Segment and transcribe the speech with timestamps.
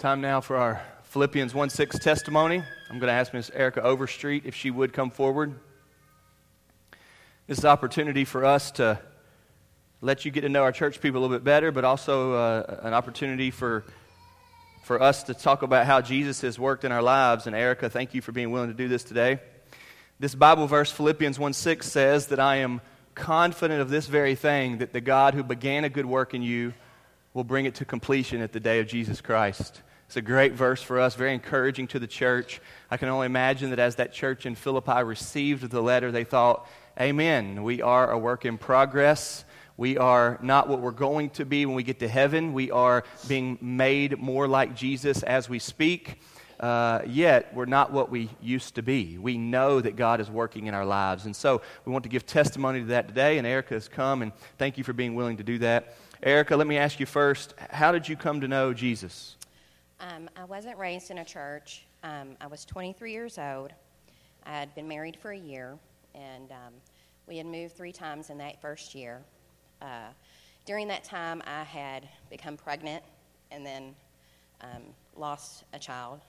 [0.00, 2.64] time now for our Philippians 1 6 testimony.
[2.88, 5.54] I'm going to ask Miss Erica Overstreet if she would come forward.
[7.46, 8.98] This is an opportunity for us to
[10.00, 12.80] let you get to know our church people a little bit better, but also uh,
[12.82, 13.84] an opportunity for,
[14.84, 17.46] for us to talk about how Jesus has worked in our lives.
[17.46, 19.38] And Erica, thank you for being willing to do this today.
[20.18, 22.80] This Bible verse, Philippians 1 6, says that I am
[23.14, 26.72] confident of this very thing, that the God who began a good work in you
[27.34, 29.82] will bring it to completion at the day of Jesus Christ.
[30.10, 32.60] It's a great verse for us, very encouraging to the church.
[32.90, 36.68] I can only imagine that as that church in Philippi received the letter, they thought,
[37.00, 37.62] Amen.
[37.62, 39.44] We are a work in progress.
[39.76, 42.52] We are not what we're going to be when we get to heaven.
[42.52, 46.18] We are being made more like Jesus as we speak.
[46.58, 49.16] Uh, yet, we're not what we used to be.
[49.16, 51.26] We know that God is working in our lives.
[51.26, 53.38] And so, we want to give testimony to that today.
[53.38, 55.94] And Erica has come, and thank you for being willing to do that.
[56.20, 59.36] Erica, let me ask you first how did you come to know Jesus?
[60.00, 61.84] Um, I wasn't raised in a church.
[62.02, 63.72] Um, I was 23 years old.
[64.46, 65.76] I had been married for a year,
[66.14, 66.72] and um,
[67.26, 69.20] we had moved three times in that first year.
[69.82, 70.08] Uh,
[70.64, 73.04] during that time, I had become pregnant
[73.50, 73.94] and then
[74.62, 74.82] um,
[75.16, 76.20] lost a child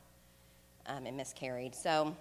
[0.88, 1.74] um, and miscarried.
[1.74, 2.14] So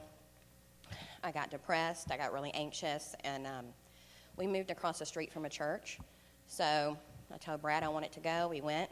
[1.25, 3.67] I got depressed, I got really anxious, and um,
[4.37, 5.99] we moved across the street from a church.
[6.47, 6.97] So
[7.35, 8.47] I told Brad I wanted to go.
[8.49, 8.89] We went.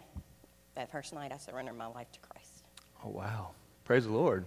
[0.75, 2.28] That first night, I surrendered my life to Christ.
[3.05, 3.51] Oh, wow.
[3.85, 4.45] Praise the Lord.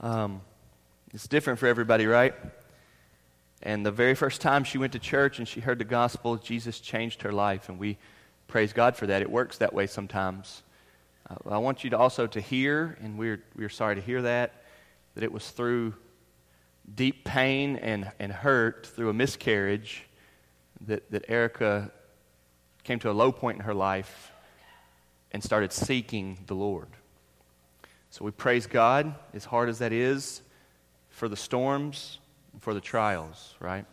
[0.00, 0.42] Um,
[1.14, 2.34] it's different for everybody, right?
[3.62, 6.80] And the very first time she went to church and she heard the gospel, Jesus
[6.80, 7.68] changed her life.
[7.68, 7.98] And we
[8.46, 9.22] praise God for that.
[9.22, 10.62] It works that way sometimes.
[11.28, 14.64] Uh, I want you to also to hear, and we're, we're sorry to hear that,
[15.14, 15.94] that it was through
[16.94, 20.04] deep pain and, and hurt, through a miscarriage,
[20.86, 21.90] that, that Erica
[22.84, 24.32] came to a low point in her life
[25.32, 26.88] and started seeking the Lord.
[28.10, 30.42] So we praise God, as hard as that is,
[31.10, 32.18] for the storms,
[32.58, 33.84] for the trials, right?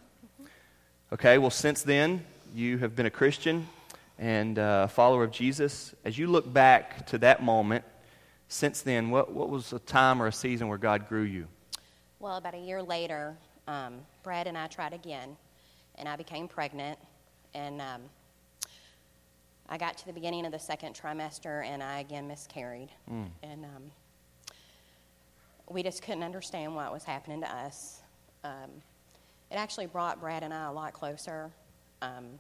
[1.14, 3.68] Okay, well, since then, you have been a Christian
[4.18, 5.94] and a follower of Jesus.
[6.04, 7.86] As you look back to that moment,
[8.48, 11.48] since then, what, what was a time or a season where God grew you?
[12.20, 13.36] Well, about a year later,
[13.68, 15.38] um, Brad and I tried again,
[15.96, 16.98] and I became pregnant.
[17.54, 18.02] And um,
[19.70, 22.90] I got to the beginning of the second trimester, and I again miscarried.
[23.12, 23.28] Mm.
[23.44, 23.84] And um,
[25.70, 28.02] we just couldn't understand what was happening to us.
[28.44, 28.72] Um,
[29.52, 31.52] it actually brought Brad and I a lot closer.
[32.02, 32.40] Um,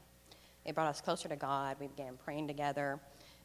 [0.66, 1.78] it brought us closer to God.
[1.80, 3.00] We began praying together.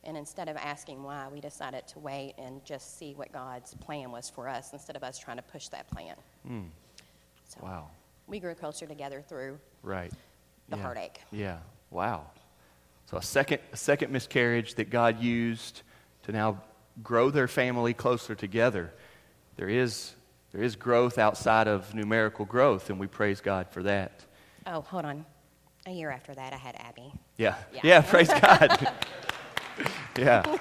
[0.04, 4.10] And instead of asking why, we decided to wait and just see what God's plan
[4.10, 6.16] was for us instead of us trying to push that plan.
[6.48, 6.68] Mm.
[7.48, 7.86] So wow.
[8.26, 10.10] We grew closer together through right.
[10.68, 10.82] the yeah.
[10.82, 11.20] heartache.
[11.30, 11.58] Yeah.
[11.90, 12.26] Wow.
[13.06, 15.82] So a second, a second miscarriage that God used
[16.24, 16.60] to now
[17.02, 18.92] grow their family closer together.
[19.56, 20.14] There is
[20.52, 24.24] there is growth outside of numerical growth, and we praise God for that.
[24.66, 25.24] Oh, hold on.
[25.86, 27.10] A year after that, I had Abby.
[27.38, 27.56] Yeah.
[27.72, 28.92] Yeah, yeah praise God.
[30.16, 30.58] yeah.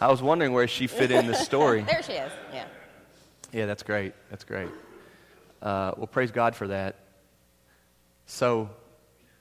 [0.00, 1.82] I was wondering where she fit in the story.
[1.88, 2.30] there she is.
[2.52, 2.66] Yeah.
[3.52, 4.12] Yeah, that's great.
[4.30, 4.68] That's great.
[5.62, 6.96] Uh, well, praise God for that.
[8.26, 8.68] So,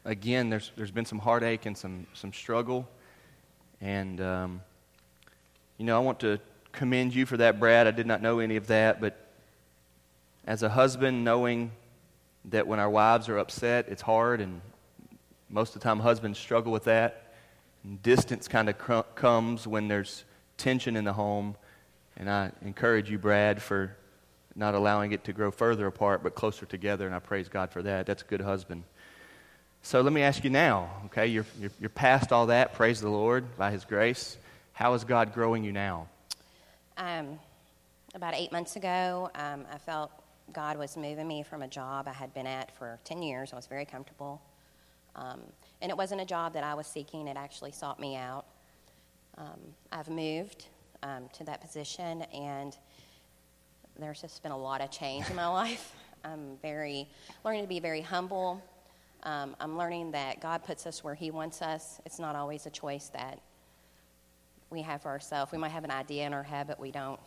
[0.05, 2.87] again, there's, there's been some heartache and some, some struggle.
[3.81, 4.61] And, um,
[5.77, 6.39] you know, I want to
[6.73, 7.87] commend you for that, Brad.
[7.87, 9.17] I did not know any of that, but
[10.45, 11.71] as a husband, knowing
[12.45, 14.59] that when our wives are upset, it's hard, and
[15.49, 17.33] most of the time husbands struggle with that.
[17.85, 20.25] And distance kind of cr- comes when there's
[20.57, 21.55] tension in the home.
[22.17, 23.95] And I encourage you, Brad, for
[24.55, 27.81] not allowing it to grow further apart but closer together, and I praise God for
[27.83, 28.05] that.
[28.05, 28.83] That's a good husband.
[29.81, 31.27] So let me ask you now, okay?
[31.27, 32.73] You're, you're, you're past all that.
[32.73, 34.37] Praise the Lord by His grace.
[34.73, 36.07] How is God growing you now?
[36.97, 37.39] Um,
[38.15, 40.11] about eight months ago, um, I felt
[40.51, 43.53] God was moving me from a job I had been at for 10 years.
[43.53, 44.41] I was very comfortable.
[45.15, 45.41] Um,
[45.81, 48.45] and it wasn't a job that I was seeking, it actually sought me out.
[49.37, 49.59] Um,
[49.91, 50.65] I've moved
[51.01, 52.77] um, to that position, and
[53.99, 55.93] there's just been a lot of change in my life.
[56.23, 57.07] I'm very
[57.43, 58.61] learning to be very humble.
[59.23, 61.99] Um, I'm learning that God puts us where He wants us.
[62.05, 63.39] It's not always a choice that
[64.73, 65.51] we have for ourselves.
[65.51, 67.19] We might have an idea in our head, but we don't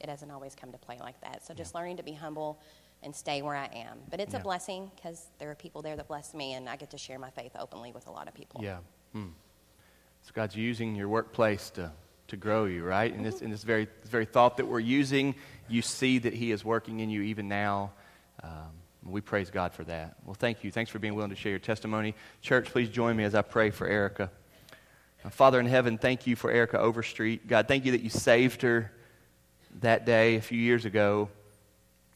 [0.00, 1.46] it doesn't always come to play like that.
[1.46, 2.60] So just learning to be humble
[3.02, 3.98] and stay where I am.
[4.10, 4.40] But it's yeah.
[4.40, 7.18] a blessing because there are people there that bless me, and I get to share
[7.18, 8.60] my faith openly with a lot of people.
[8.62, 8.78] Yeah.
[9.12, 9.28] Hmm.
[10.22, 11.90] So God's using your workplace to,
[12.28, 13.12] to grow you, right?
[13.12, 15.34] And this, in this very, this very thought that we're using,
[15.68, 17.92] you see that He is working in you even now.
[18.42, 18.70] Um,
[19.04, 20.16] we praise God for that.
[20.24, 20.70] Well, thank you.
[20.70, 22.14] Thanks for being willing to share your testimony.
[22.40, 24.30] Church, please join me as I pray for Erica.
[25.30, 27.48] Father in heaven, thank you for Erica Overstreet.
[27.48, 28.92] God, thank you that you saved her
[29.80, 31.30] that day a few years ago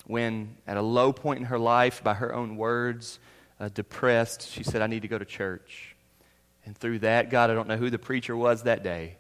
[0.07, 3.19] when, at a low point in her life, by her own words,
[3.61, 5.95] uh, depressed, she said, I need to go to church.
[6.65, 9.17] And through that, God, I don't know who the preacher was that day,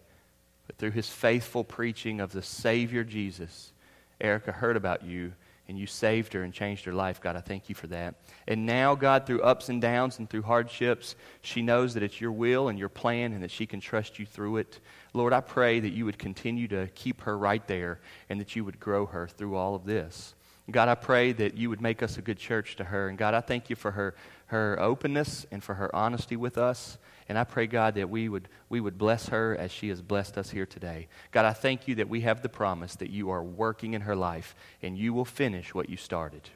[0.66, 3.72] but through his faithful preaching of the Savior Jesus,
[4.20, 5.32] Erica heard about you
[5.68, 7.20] and you saved her and changed her life.
[7.20, 8.14] God, I thank you for that.
[8.46, 12.32] And now, God, through ups and downs and through hardships, she knows that it's your
[12.32, 14.80] will and your plan and that she can trust you through it.
[15.12, 18.64] Lord, I pray that you would continue to keep her right there and that you
[18.64, 20.34] would grow her through all of this.
[20.70, 23.08] God, I pray that you would make us a good church to her.
[23.08, 24.14] And God, I thank you for her,
[24.46, 26.98] her openness and for her honesty with us.
[27.28, 30.38] And I pray, God, that we would, we would bless her as she has blessed
[30.38, 31.08] us here today.
[31.30, 34.16] God, I thank you that we have the promise that you are working in her
[34.16, 36.48] life and you will finish what you started.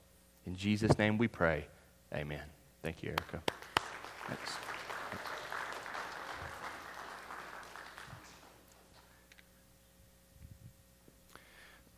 [0.46, 1.66] In Jesus' name we pray.
[2.14, 2.42] Amen.
[2.82, 3.42] Thank you, Erica.
[4.28, 4.52] Thanks.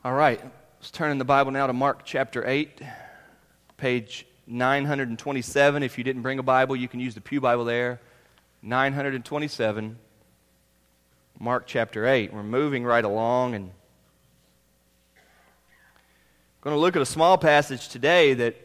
[0.05, 0.39] All right,
[0.79, 2.83] let's turn in the Bible now to Mark chapter 8,
[3.79, 5.83] page 927.
[5.83, 8.01] If you didn't bring a Bible, you can use the Pew Bible there.
[8.65, 9.99] 927,
[11.39, 12.33] Mark chapter 8.
[12.33, 13.65] We're moving right along and
[15.15, 15.21] I'm
[16.63, 18.57] going to look at a small passage today that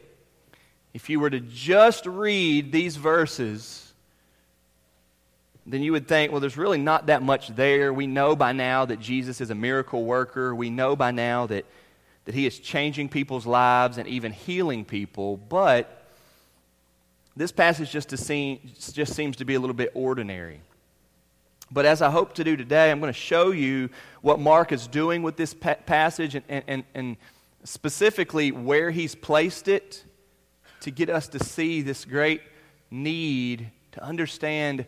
[0.94, 3.92] if you were to just read these verses,
[5.66, 7.92] then you would think, well, there's really not that much there.
[7.92, 10.54] We know by now that Jesus is a miracle worker.
[10.54, 11.66] We know by now that,
[12.24, 15.36] that he is changing people's lives and even healing people.
[15.36, 15.99] But
[17.36, 18.60] this passage just, seem,
[18.92, 20.60] just seems to be a little bit ordinary.
[21.70, 23.90] But as I hope to do today, I'm going to show you
[24.22, 27.16] what Mark is doing with this pa- passage and, and, and
[27.62, 30.04] specifically where he's placed it
[30.80, 32.42] to get us to see this great
[32.90, 34.84] need to understand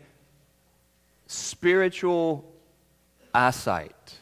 [1.27, 2.43] spiritual
[3.33, 4.17] eyesight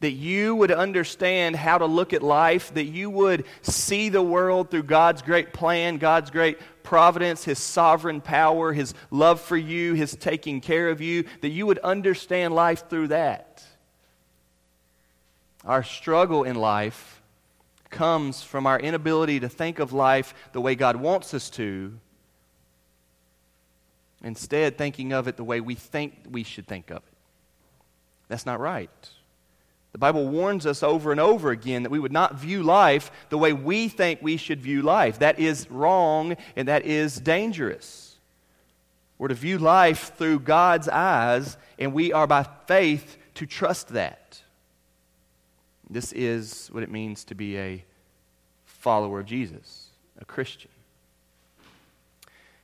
[0.00, 4.70] that you would understand how to look at life, that you would see the world
[4.70, 10.16] through God's great plan, God's great providence, His sovereign power, His love for you, His
[10.16, 13.62] taking care of you, that you would understand life through that.
[15.64, 17.20] Our struggle in life
[17.90, 21.98] comes from our inability to think of life the way God wants us to,
[24.24, 27.18] instead, thinking of it the way we think we should think of it.
[28.28, 28.88] That's not right.
[29.92, 33.38] The Bible warns us over and over again that we would not view life the
[33.38, 35.18] way we think we should view life.
[35.18, 38.18] That is wrong and that is dangerous.
[39.18, 44.40] We're to view life through God's eyes, and we are by faith to trust that.
[45.90, 47.84] This is what it means to be a
[48.64, 49.88] follower of Jesus,
[50.18, 50.70] a Christian.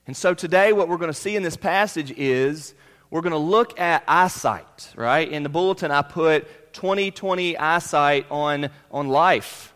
[0.06, 2.74] And so today, what we're going to see in this passage is
[3.10, 5.28] we're going to look at eyesight, right?
[5.28, 9.72] In the bulletin, I put 2020 eyesight on, on life.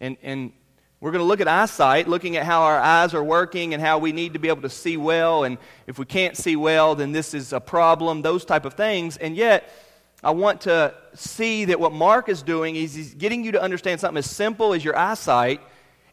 [0.00, 0.52] And, and
[1.00, 3.98] we're going to look at eyesight, looking at how our eyes are working and how
[3.98, 5.44] we need to be able to see well.
[5.44, 9.16] And if we can't see well, then this is a problem, those type of things.
[9.16, 9.70] And yet,
[10.22, 14.00] I want to see that what Mark is doing is he's getting you to understand
[14.00, 15.60] something as simple as your eyesight,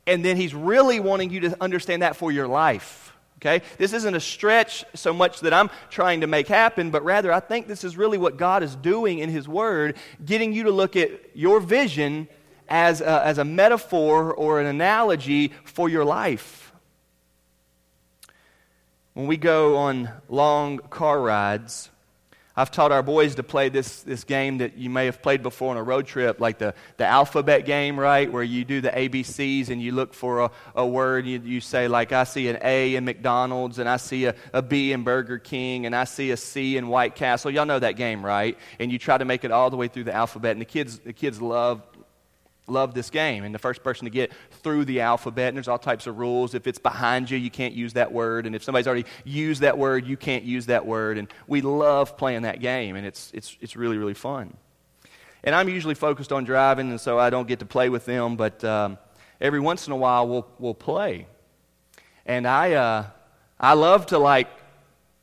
[0.05, 3.04] and then he's really wanting you to understand that for your life.
[3.45, 3.63] Okay?
[3.77, 7.39] This isn't a stretch so much that I'm trying to make happen, but rather I
[7.39, 10.95] think this is really what God is doing in His Word, getting you to look
[10.95, 12.27] at your vision
[12.67, 16.73] as a, as a metaphor or an analogy for your life.
[19.13, 21.91] When we go on long car rides,
[22.57, 25.71] I've taught our boys to play this, this game that you may have played before
[25.71, 28.31] on a road trip, like the, the alphabet game, right?
[28.31, 31.25] Where you do the ABCs and you look for a, a word.
[31.25, 34.61] You, you say, like, I see an A in McDonald's, and I see a, a
[34.61, 37.51] B in Burger King, and I see a C in White Castle.
[37.51, 38.57] Y'all know that game, right?
[38.79, 40.99] And you try to make it all the way through the alphabet, and the kids,
[40.99, 41.81] the kids love,
[42.67, 43.43] love this game.
[43.43, 44.31] And the first person to get
[44.65, 46.55] through the alphabet, and there's all types of rules.
[46.55, 48.47] If it's behind you, you can't use that word.
[48.47, 51.19] And if somebody's already used that word, you can't use that word.
[51.19, 54.57] And we love playing that game, and it's, it's, it's really, really fun.
[55.43, 58.37] And I'm usually focused on driving, and so I don't get to play with them,
[58.37, 58.97] but um,
[59.39, 61.27] every once in a while we'll, we'll play.
[62.25, 63.05] And I, uh,
[63.59, 64.49] I love to like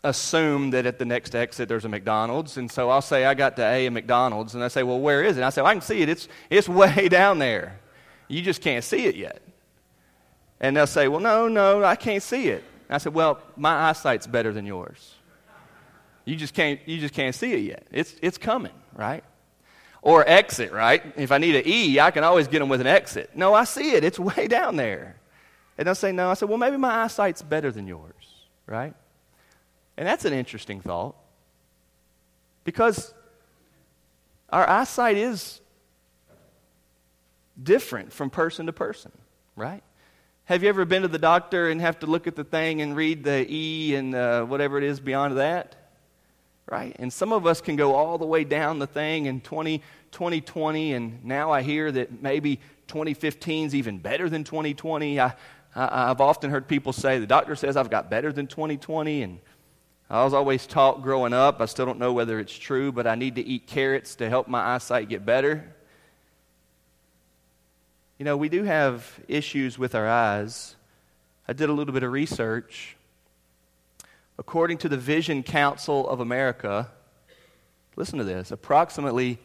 [0.04, 2.58] assume that at the next exit there's a McDonald's.
[2.58, 4.54] And so I'll say, I got to A McDonald's.
[4.54, 5.40] And I say, well, where is it?
[5.40, 6.08] And I say, well, I can see it.
[6.08, 7.80] It's, it's way down there.
[8.32, 9.42] You just can't see it yet.
[10.58, 12.64] And they'll say, well, no, no, I can't see it.
[12.88, 15.16] And I said, well, my eyesight's better than yours.
[16.24, 17.86] You just can't, you just can't see it yet.
[17.90, 19.22] It's, it's coming, right?
[20.00, 21.02] Or exit, right?
[21.14, 23.28] If I need an E, I can always get them with an exit.
[23.34, 24.02] No, I see it.
[24.02, 25.16] It's way down there.
[25.76, 26.30] And they'll say, no.
[26.30, 28.14] I said, well, maybe my eyesight's better than yours,
[28.66, 28.94] right?
[29.98, 31.16] And that's an interesting thought.
[32.64, 33.12] Because
[34.48, 35.60] our eyesight is
[37.60, 39.12] different from person to person,
[39.56, 39.82] right?
[40.44, 42.96] Have you ever been to the doctor and have to look at the thing and
[42.96, 45.76] read the E and uh, whatever it is beyond that?
[46.70, 46.96] Right?
[46.98, 49.78] And some of us can go all the way down the thing in 20,
[50.10, 52.56] 2020, and now I hear that maybe
[52.88, 55.20] 2015 is even better than 2020.
[55.20, 55.34] I,
[55.74, 59.38] I, I've often heard people say, the doctor says I've got better than 2020, and
[60.10, 63.14] I was always taught growing up, I still don't know whether it's true, but I
[63.14, 65.74] need to eat carrots to help my eyesight get better.
[68.22, 70.76] You know, we do have issues with our eyes.
[71.48, 72.96] I did a little bit of research.
[74.38, 76.88] According to the Vision Council of America,
[77.96, 79.40] listen to this approximately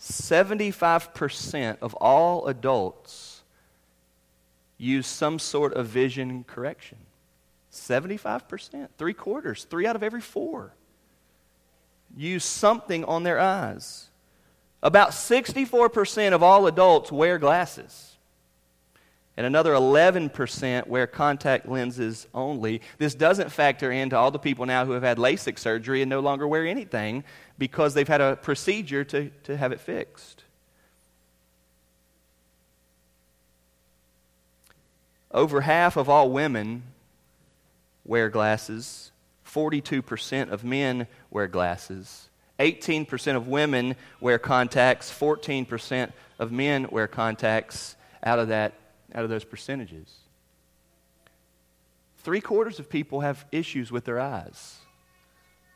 [0.00, 3.44] 75% of all adults
[4.78, 6.98] use some sort of vision correction.
[7.70, 10.74] 75%, three quarters, three out of every four
[12.16, 14.08] use something on their eyes.
[14.82, 18.16] About 64% of all adults wear glasses,
[19.36, 22.82] and another 11% wear contact lenses only.
[22.98, 26.20] This doesn't factor into all the people now who have had LASIK surgery and no
[26.20, 27.22] longer wear anything
[27.58, 30.44] because they've had a procedure to, to have it fixed.
[35.30, 36.82] Over half of all women
[38.04, 39.12] wear glasses,
[39.46, 42.28] 42% of men wear glasses.
[42.62, 48.74] 18% of women wear contacts, 14% of men wear contacts out of, that,
[49.14, 50.14] out of those percentages.
[52.18, 54.76] Three quarters of people have issues with their eyes.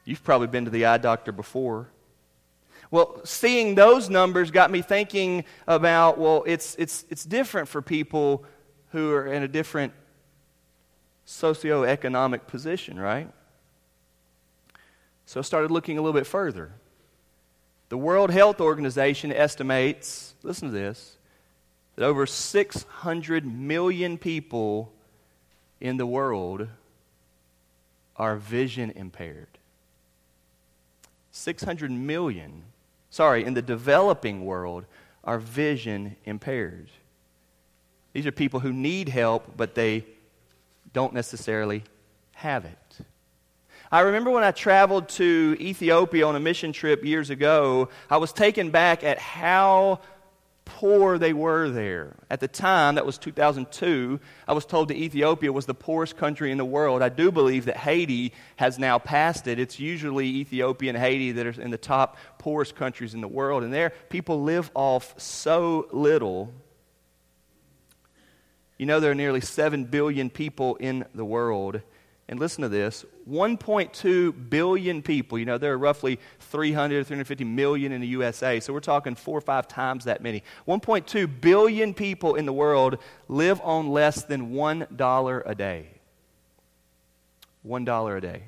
[0.05, 1.88] You've probably been to the eye doctor before.
[2.93, 8.45] Well, seeing those numbers got me thinking about, well, it's, it's, it's different for people
[8.90, 9.93] who are in a different
[11.26, 13.28] socioeconomic position, right?
[15.26, 16.71] So I started looking a little bit further.
[17.88, 21.16] The World Health Organization estimates, listen to this,
[21.97, 24.92] that over 600 million people
[25.80, 26.68] in the world
[28.16, 29.49] are vision impaired.
[31.33, 32.62] 600 million,
[33.11, 34.87] sorry, in the developing world
[35.25, 36.88] are vision impaired.
[38.12, 40.06] These are people who need help, but they
[40.92, 41.83] don't necessarily
[42.33, 43.06] have it.
[43.90, 48.33] I remember when I traveled to Ethiopia on a mission trip years ago, I was
[48.33, 50.00] taken back at how
[50.64, 52.16] poor they were there.
[52.28, 56.50] At the time, that was 2002, I was told that Ethiopia was the poorest country
[56.50, 57.00] in the world.
[57.00, 59.61] I do believe that Haiti has now passed it.
[59.61, 63.62] It's usually Ethiopia and Haiti that are in the top poorest countries in the world.
[63.62, 66.52] And there, people live off so little.
[68.76, 71.81] You know, there are nearly 7 billion people in the world.
[72.28, 75.38] And listen to this 1.2 billion people.
[75.38, 78.59] You know, there are roughly 300, 350 million in the USA.
[78.59, 80.42] So we're talking four or five times that many.
[80.66, 85.87] 1.2 billion people in the world live on less than $1 a day.
[87.66, 88.42] $1 a day.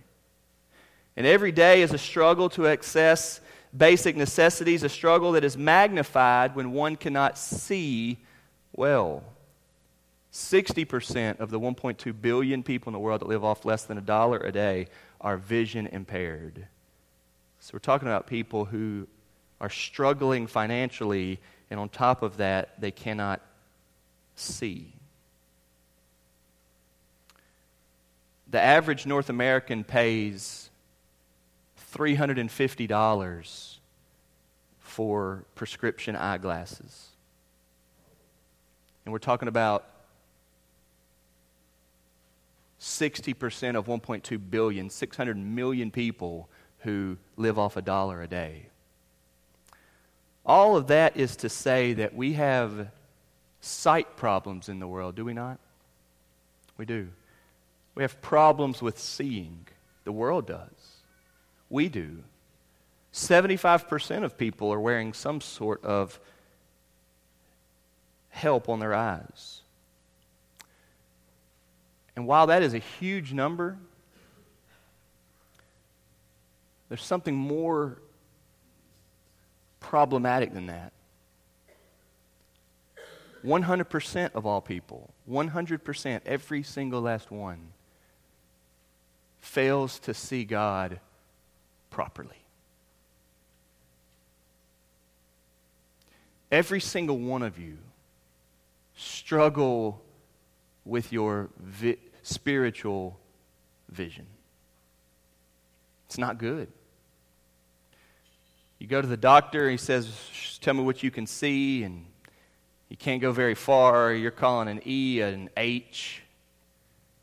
[1.17, 3.41] And every day is a struggle to access
[3.77, 8.19] basic necessities, a struggle that is magnified when one cannot see
[8.73, 9.23] well.
[10.39, 14.01] 60% of the 1.2 billion people in the world that live off less than a
[14.01, 14.87] dollar a day
[15.21, 16.67] are vision impaired.
[17.59, 19.09] So we're talking about people who
[19.61, 21.41] are struggling financially,
[21.71, 23.41] and on top of that, they cannot
[24.37, 24.93] see.
[28.49, 30.71] The average North American pays
[31.95, 33.77] $350
[34.79, 37.09] for prescription eyeglasses.
[39.05, 39.85] And we're talking about
[42.81, 46.49] 60% of 1.2 billion, 600 million people
[46.81, 48.67] who live off a dollar a day.
[50.47, 52.89] All of that is to say that we have
[53.61, 55.59] sight problems in the world, do we not?
[56.77, 57.09] We do.
[57.95, 59.67] We have problems with seeing.
[60.05, 61.03] The world does.
[61.69, 62.23] We do.
[63.13, 66.21] 75% of people are wearing some sort of
[68.31, 69.58] help on their eyes.
[72.19, 73.77] And while that is a huge number,
[76.89, 77.99] there's something more
[79.79, 80.93] problematic than that.
[83.45, 87.69] 100% of all people, 100%, every single last one,
[89.39, 90.99] fails to see God
[91.89, 92.43] properly.
[96.51, 97.79] Every single one of you
[98.97, 100.03] struggle
[100.85, 101.99] with your vi-
[102.29, 103.19] spiritual
[103.89, 104.27] vision.
[106.07, 106.69] It's not good.
[108.79, 112.05] You go to the doctor, he says, Tell me what you can see, and
[112.89, 114.13] you can't go very far.
[114.13, 116.23] You're calling an E an H.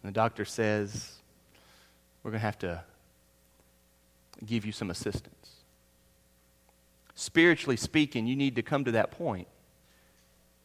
[0.01, 1.13] And the doctor says,
[2.23, 2.83] We're going to have to
[4.45, 5.33] give you some assistance.
[7.15, 9.47] Spiritually speaking, you need to come to that point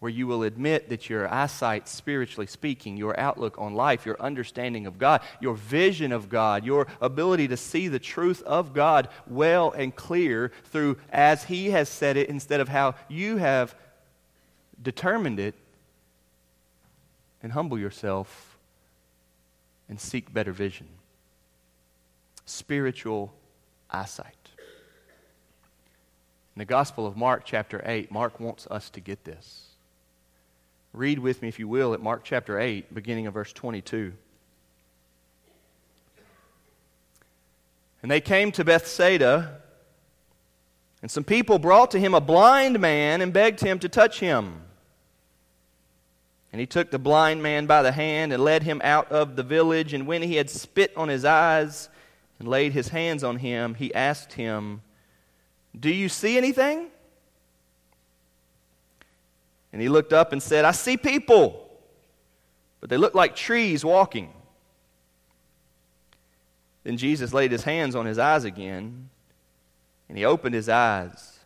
[0.00, 4.87] where you will admit that your eyesight, spiritually speaking, your outlook on life, your understanding
[4.87, 9.71] of God, your vision of God, your ability to see the truth of God well
[9.71, 13.75] and clear through as He has said it instead of how you have
[14.83, 15.54] determined it,
[17.42, 18.59] and humble yourself
[19.88, 20.87] and seek better vision.
[22.45, 23.33] Spiritual
[23.90, 24.37] eyesight.
[26.54, 29.70] In the Gospel of Mark, chapter 8, Mark wants us to get this.
[30.92, 34.12] Read with me, if you will, at Mark chapter 8, beginning of verse 22.
[38.02, 39.61] And they came to Bethsaida,
[41.00, 44.62] and some people brought to him a blind man and begged him to touch him.
[46.52, 49.44] And he took the blind man by the hand and led him out of the
[49.44, 49.94] village.
[49.94, 51.88] And when he had spit on his eyes
[52.40, 54.82] and laid his hands on him, he asked him,
[55.78, 56.88] Do you see anything?
[59.73, 61.69] And he looked up and said, I see people,
[62.81, 64.33] but they look like trees walking.
[66.83, 69.11] Then Jesus laid his hands on his eyes again,
[70.09, 71.39] and he opened his eyes.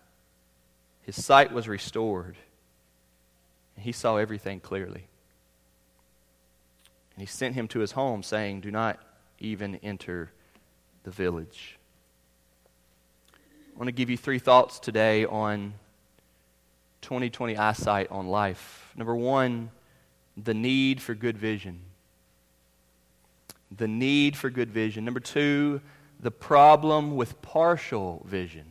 [1.02, 2.36] His sight was restored,
[3.76, 5.08] and he saw everything clearly.
[7.14, 9.00] And he sent him to his home, saying, Do not
[9.38, 10.32] even enter
[11.02, 11.78] the village.
[13.34, 15.74] I want to give you three thoughts today on
[17.04, 18.90] 2020 eyesight on life.
[18.96, 19.70] Number one,
[20.42, 21.80] the need for good vision.
[23.76, 25.04] The need for good vision.
[25.04, 25.80] Number two,
[26.18, 28.64] the problem with partial vision.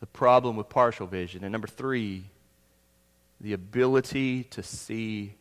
[0.00, 1.42] The problem with partial vision.
[1.42, 2.24] And number three,
[3.40, 5.34] the ability to see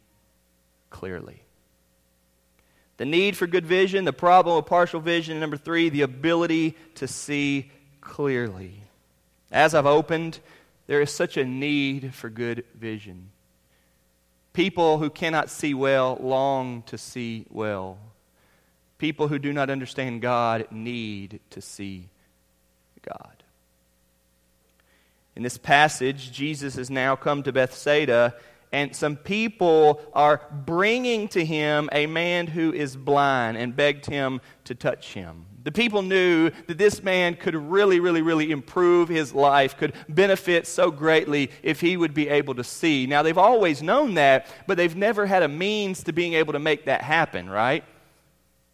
[0.89, 1.41] clearly.
[2.97, 6.75] The need for good vision, the problem with partial vision, and number three, the ability
[6.95, 8.83] to see clearly.
[9.51, 10.39] As I've opened,
[10.89, 13.29] there is such a need for good vision.
[14.53, 17.99] People who cannot see well long to see well.
[18.97, 22.09] People who do not understand God need to see
[23.03, 23.43] God.
[25.35, 28.33] In this passage, Jesus has now come to Bethsaida,
[28.71, 34.41] and some people are bringing to him a man who is blind and begged him
[34.65, 35.45] to touch him.
[35.63, 40.67] The people knew that this man could really, really, really improve his life, could benefit
[40.67, 43.05] so greatly if he would be able to see.
[43.05, 46.59] Now, they've always known that, but they've never had a means to being able to
[46.59, 47.83] make that happen, right?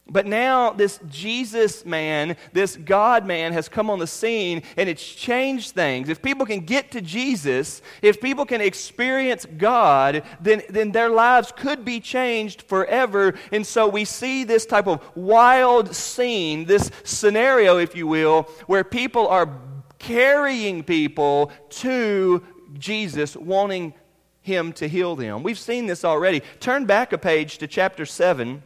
[0.08, 5.04] But now, this Jesus man, this God man, has come on the scene and it's
[5.04, 6.10] changed things.
[6.10, 11.52] If people can get to Jesus, if people can experience God, then, then their lives
[11.52, 13.34] could be changed forever.
[13.52, 18.84] And so we see this type of wild scene, this scenario, if you will, where
[18.84, 19.60] people are
[19.98, 22.44] carrying people to
[22.78, 23.96] Jesus, wanting
[24.42, 25.42] him to heal them.
[25.42, 26.42] We've seen this already.
[26.60, 28.62] Turn back a page to chapter 7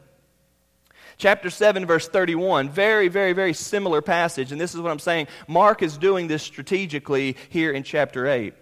[1.19, 4.53] Chapter 7, verse 31, very, very, very similar passage.
[4.53, 5.27] And this is what I'm saying.
[5.49, 8.53] Mark is doing this strategically here in chapter 8.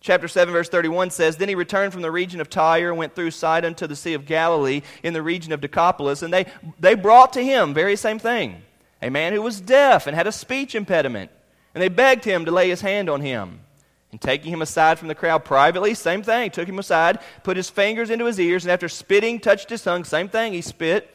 [0.00, 3.14] Chapter 7, verse 31 says Then he returned from the region of Tyre and went
[3.14, 6.22] through Sidon to the Sea of Galilee in the region of Decapolis.
[6.22, 6.46] And they,
[6.80, 8.62] they brought to him, very same thing,
[9.02, 11.30] a man who was deaf and had a speech impediment.
[11.74, 13.60] And they begged him to lay his hand on him.
[14.12, 16.50] And taking him aside from the crowd privately, same thing.
[16.50, 20.04] Took him aside, put his fingers into his ears, and after spitting, touched his tongue.
[20.04, 20.54] Same thing.
[20.54, 21.14] He spit.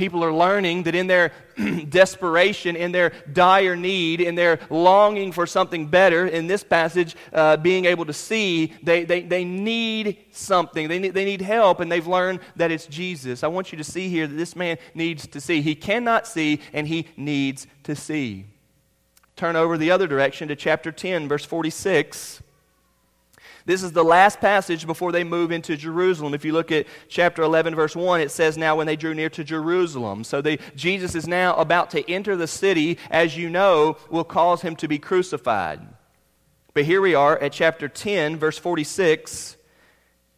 [0.00, 1.30] people are learning that in their
[1.90, 7.58] desperation, in their dire need, in their longing for something better, in this passage, uh,
[7.58, 10.88] being able to see, they, they, they need something.
[10.88, 13.44] They need, they need help, and they've learned that it's Jesus.
[13.44, 15.60] I want you to see here that this man needs to see.
[15.60, 18.46] He cannot see, and he needs to see.
[19.36, 22.40] Turn over the other direction to chapter 10, verse 46.
[23.70, 26.34] This is the last passage before they move into Jerusalem.
[26.34, 29.30] If you look at chapter 11, verse 1, it says, Now when they drew near
[29.30, 30.24] to Jerusalem.
[30.24, 34.62] So they, Jesus is now about to enter the city, as you know, will cause
[34.62, 35.80] him to be crucified.
[36.74, 39.56] But here we are at chapter 10, verse 46.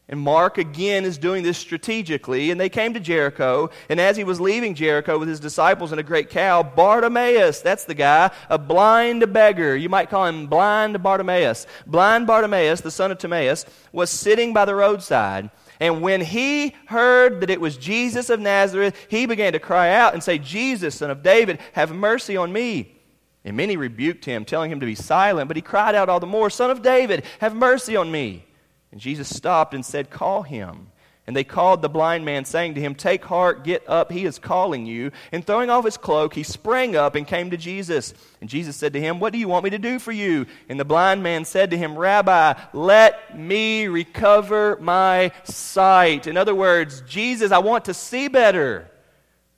[0.08, 2.50] And Mark again is doing this strategically.
[2.50, 3.70] And they came to Jericho.
[3.88, 7.84] And as he was leaving Jericho with his disciples and a great cow, Bartimaeus, that's
[7.84, 9.76] the guy, a blind beggar.
[9.76, 11.66] You might call him blind Bartimaeus.
[11.86, 15.50] Blind Bartimaeus, the son of Timaeus, was sitting by the roadside.
[15.80, 20.14] And when he heard that it was Jesus of Nazareth, he began to cry out
[20.14, 23.00] and say, Jesus, son of David, have mercy on me.
[23.44, 25.48] And many rebuked him, telling him to be silent.
[25.48, 28.44] But he cried out all the more, Son of David, have mercy on me.
[28.92, 30.88] And Jesus stopped and said, Call him.
[31.26, 34.40] And they called the blind man, saying to him, Take heart, get up, he is
[34.40, 35.12] calling you.
[35.30, 38.12] And throwing off his cloak, he sprang up and came to Jesus.
[38.40, 40.46] And Jesus said to him, What do you want me to do for you?
[40.68, 46.26] And the blind man said to him, Rabbi, let me recover my sight.
[46.26, 48.90] In other words, Jesus, I want to see better.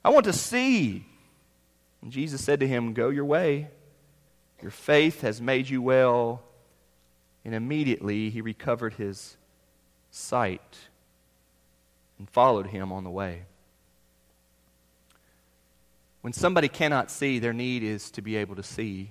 [0.05, 1.07] I want to see.
[2.03, 3.69] And Jesus said to him, Go your way.
[4.61, 6.43] Your faith has made you well.
[7.45, 9.37] And immediately he recovered his
[10.11, 10.79] sight
[12.19, 13.43] and followed him on the way.
[16.23, 19.11] When somebody cannot see, their need is to be able to see.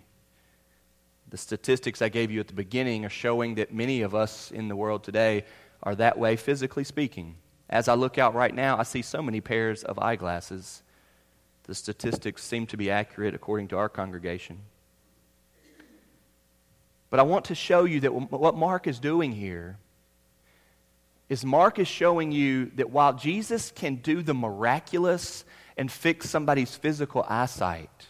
[1.30, 4.67] The statistics I gave you at the beginning are showing that many of us in
[4.67, 5.46] the world today
[5.84, 7.36] are that way, physically speaking.
[7.69, 10.82] As I look out right now, I see so many pairs of eyeglasses.
[11.63, 14.60] The statistics seem to be accurate according to our congregation.
[17.13, 19.78] But I want to show you that what Mark is doing here
[21.30, 25.45] is Mark is showing you that while Jesus can do the miraculous
[25.78, 28.08] and fix somebody's physical eyesight,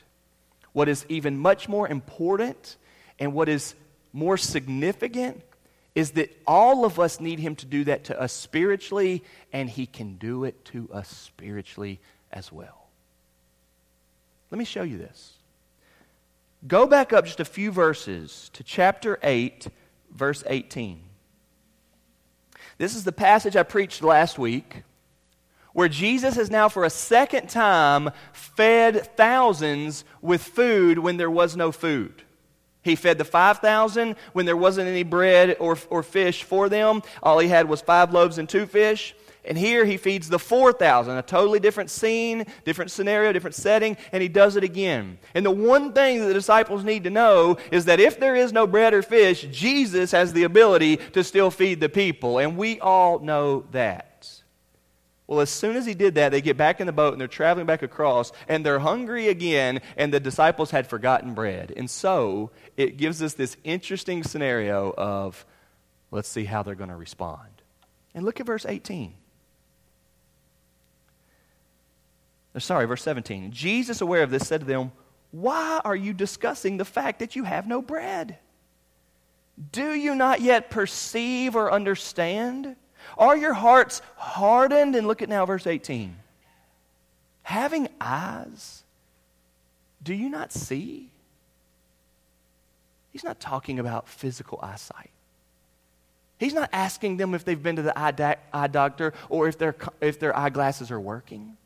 [0.71, 2.77] what is even much more important
[3.19, 3.75] and what is
[4.13, 5.41] more significant
[5.95, 9.85] is that all of us need him to do that to us spiritually, and he
[9.85, 11.99] can do it to us spiritually
[12.31, 12.87] as well.
[14.49, 15.33] Let me show you this.
[16.65, 19.67] Go back up just a few verses to chapter 8,
[20.11, 21.01] verse 18.
[22.77, 24.83] This is the passage I preached last week
[25.73, 31.57] where Jesus has now, for a second time, fed thousands with food when there was
[31.57, 32.21] no food.
[32.83, 37.01] He fed the 5,000 when there wasn't any bread or, or fish for them.
[37.21, 39.15] All he had was five loaves and two fish.
[39.45, 44.23] And here he feeds the 4,000, a totally different scene, different scenario, different setting, and
[44.23, 45.17] he does it again.
[45.33, 48.53] And the one thing that the disciples need to know is that if there is
[48.53, 52.39] no bread or fish, Jesus has the ability to still feed the people.
[52.39, 54.41] And we all know that.
[55.27, 57.27] Well, as soon as he did that, they get back in the boat and they're
[57.27, 61.73] traveling back across, and they're hungry again, and the disciples had forgotten bread.
[61.75, 65.45] And so it gives us this interesting scenario of
[66.11, 67.49] let's see how they're going to respond.
[68.13, 69.15] And look at verse 18.
[72.55, 73.51] Uh, sorry, verse 17.
[73.51, 74.91] Jesus, aware of this, said to them,
[75.31, 78.37] Why are you discussing the fact that you have no bread?
[79.71, 82.75] Do you not yet perceive or understand?
[83.17, 84.95] Are your hearts hardened?
[84.95, 86.15] And look at now verse 18.
[87.43, 88.83] Having eyes,
[90.01, 91.09] do you not see?
[93.11, 95.11] He's not talking about physical eyesight.
[96.39, 99.75] He's not asking them if they've been to the eye, eye doctor or if, their,
[100.01, 101.57] if their eyeglasses are working.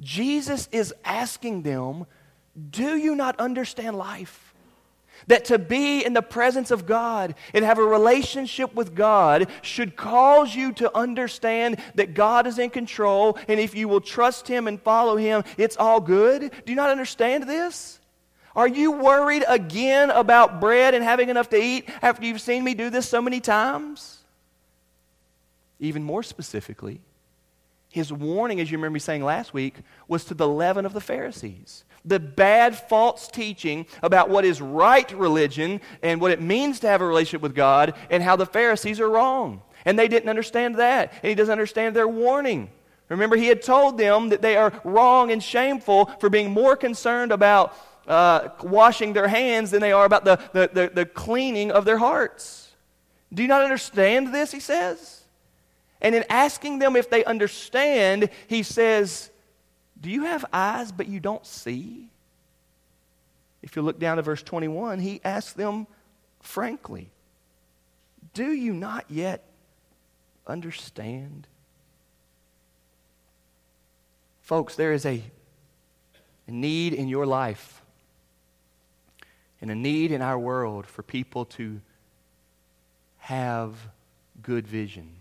[0.00, 2.06] Jesus is asking them,
[2.70, 4.54] Do you not understand life?
[5.26, 9.94] That to be in the presence of God and have a relationship with God should
[9.94, 14.66] cause you to understand that God is in control, and if you will trust Him
[14.66, 16.40] and follow Him, it's all good.
[16.40, 18.00] Do you not understand this?
[18.56, 22.74] Are you worried again about bread and having enough to eat after you've seen me
[22.74, 24.18] do this so many times?
[25.78, 27.00] Even more specifically,
[27.90, 29.74] his warning, as you remember me saying last week,
[30.08, 31.84] was to the leaven of the Pharisees.
[32.04, 37.02] The bad false teaching about what is right religion and what it means to have
[37.02, 39.62] a relationship with God and how the Pharisees are wrong.
[39.84, 41.12] And they didn't understand that.
[41.22, 42.70] And he doesn't understand their warning.
[43.08, 47.32] Remember, he had told them that they are wrong and shameful for being more concerned
[47.32, 47.76] about
[48.06, 51.98] uh, washing their hands than they are about the, the, the, the cleaning of their
[51.98, 52.70] hearts.
[53.32, 54.52] Do you not understand this?
[54.52, 55.19] He says.
[56.00, 59.30] And in asking them if they understand, he says,
[60.00, 62.08] Do you have eyes but you don't see?
[63.62, 65.86] If you look down to verse 21, he asks them
[66.40, 67.10] frankly,
[68.32, 69.44] Do you not yet
[70.46, 71.46] understand?
[74.40, 75.22] Folks, there is a,
[76.48, 77.80] need in your life
[79.60, 81.80] and a need in our world for people to
[83.18, 83.76] have
[84.42, 85.19] good vision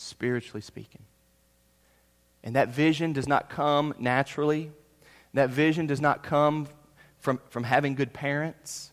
[0.00, 1.02] spiritually speaking.
[2.42, 4.70] And that vision does not come naturally.
[5.34, 6.68] That vision does not come
[7.18, 8.92] from, from having good parents.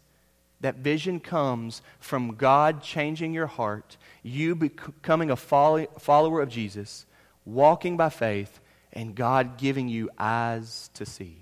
[0.61, 7.05] That vision comes from God changing your heart, you becoming a follower of Jesus,
[7.45, 8.59] walking by faith,
[8.91, 11.37] and God giving you eyes to see.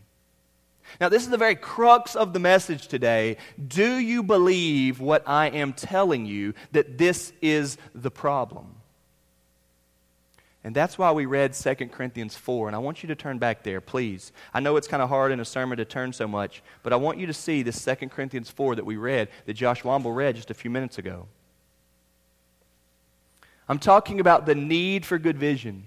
[1.02, 3.38] Now, this is the very crux of the message today.
[3.68, 8.75] Do you believe what I am telling you that this is the problem?
[10.66, 12.66] And that's why we read 2 Corinthians 4.
[12.66, 14.32] And I want you to turn back there, please.
[14.52, 16.96] I know it's kind of hard in a sermon to turn so much, but I
[16.96, 20.36] want you to see this 2 Corinthians 4 that we read, that Josh Womble read
[20.36, 21.28] just a few minutes ago.
[23.70, 25.86] I'm talking about the need for good vision.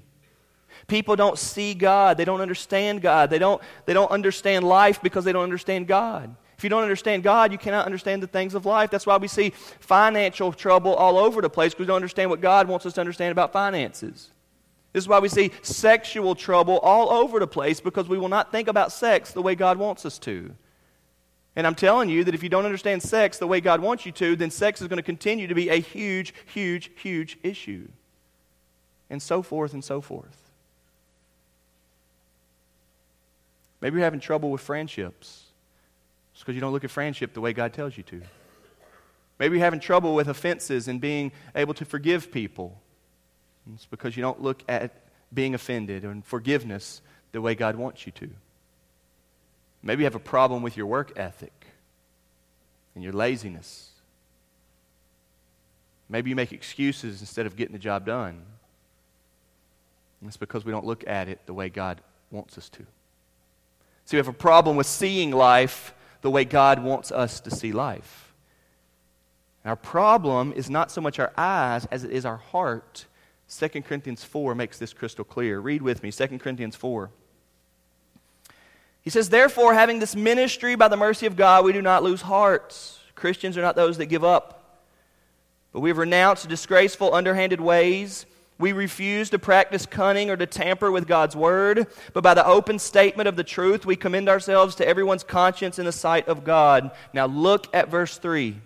[0.86, 2.16] People don't see God.
[2.16, 3.30] They don't understand God.
[3.30, 6.36] They don't, they don't understand life because they don't understand God.
[6.56, 8.90] If you don't understand God, you cannot understand the things of life.
[8.90, 12.40] That's why we see financial trouble all over the place because we don't understand what
[12.40, 14.30] God wants us to understand about finances.
[14.92, 18.50] This is why we see sexual trouble all over the place because we will not
[18.50, 20.54] think about sex the way God wants us to.
[21.56, 24.12] And I'm telling you that if you don't understand sex the way God wants you
[24.12, 27.88] to, then sex is going to continue to be a huge, huge, huge issue.
[29.10, 30.50] And so forth and so forth.
[33.80, 35.44] Maybe you're having trouble with friendships.
[36.32, 38.22] It's because you don't look at friendship the way God tells you to.
[39.38, 42.80] Maybe you're having trouble with offenses and being able to forgive people.
[43.74, 44.92] It's because you don't look at
[45.32, 47.02] being offended and forgiveness
[47.32, 48.30] the way God wants you to.
[49.82, 51.66] Maybe you have a problem with your work ethic
[52.94, 53.90] and your laziness.
[56.08, 58.42] Maybe you make excuses instead of getting the job done.
[60.20, 62.00] And it's because we don't look at it the way God
[62.30, 62.86] wants us to.
[64.04, 67.72] So we have a problem with seeing life the way God wants us to see
[67.72, 68.32] life.
[69.64, 73.04] Our problem is not so much our eyes as it is our heart.
[73.50, 75.60] 2 Corinthians 4 makes this crystal clear.
[75.60, 77.10] Read with me 2 Corinthians 4.
[79.00, 82.22] He says, Therefore, having this ministry by the mercy of God, we do not lose
[82.22, 83.00] hearts.
[83.14, 84.84] Christians are not those that give up,
[85.72, 88.26] but we have renounced disgraceful, underhanded ways
[88.58, 92.78] we refuse to practice cunning or to tamper with God's word, but by the open
[92.78, 96.90] statement of the truth, we commend ourselves to everyone's conscience in the sight of God.
[97.12, 98.60] Now look at verse 3.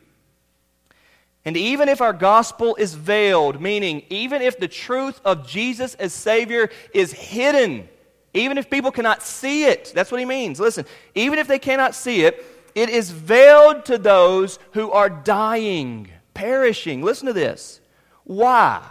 [1.45, 6.13] And even if our gospel is veiled, meaning even if the truth of Jesus as
[6.13, 7.89] Savior is hidden,
[8.35, 10.61] even if people cannot see it, that's what he means.
[10.61, 16.09] Listen, even if they cannot see it, it is veiled to those who are dying,
[16.33, 17.03] perishing.
[17.03, 17.81] Listen to this.
[18.25, 18.83] Why?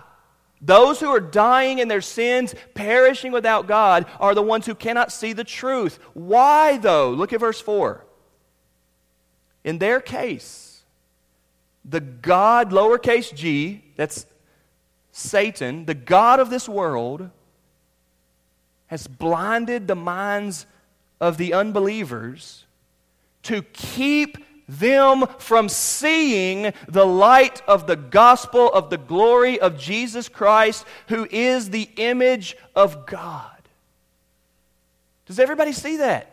[0.61, 5.11] Those who are dying in their sins, perishing without God, are the ones who cannot
[5.11, 5.97] see the truth.
[6.13, 7.11] Why, though?
[7.11, 8.05] Look at verse 4.
[9.63, 10.70] In their case,
[11.83, 14.25] the God, lowercase g, that's
[15.11, 17.29] Satan, the God of this world,
[18.87, 20.65] has blinded the minds
[21.19, 22.65] of the unbelievers
[23.43, 30.29] to keep them from seeing the light of the gospel of the glory of Jesus
[30.29, 33.49] Christ, who is the image of God.
[35.25, 36.30] Does everybody see that?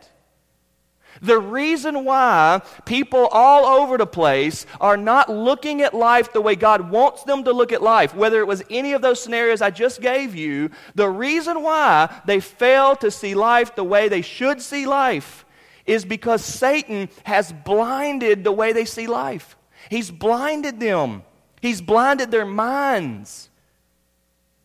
[1.21, 6.55] The reason why people all over the place are not looking at life the way
[6.55, 9.69] God wants them to look at life, whether it was any of those scenarios I
[9.69, 14.61] just gave you, the reason why they fail to see life the way they should
[14.61, 15.45] see life
[15.85, 19.57] is because Satan has blinded the way they see life.
[19.89, 21.23] He's blinded them,
[21.61, 23.49] he's blinded their minds,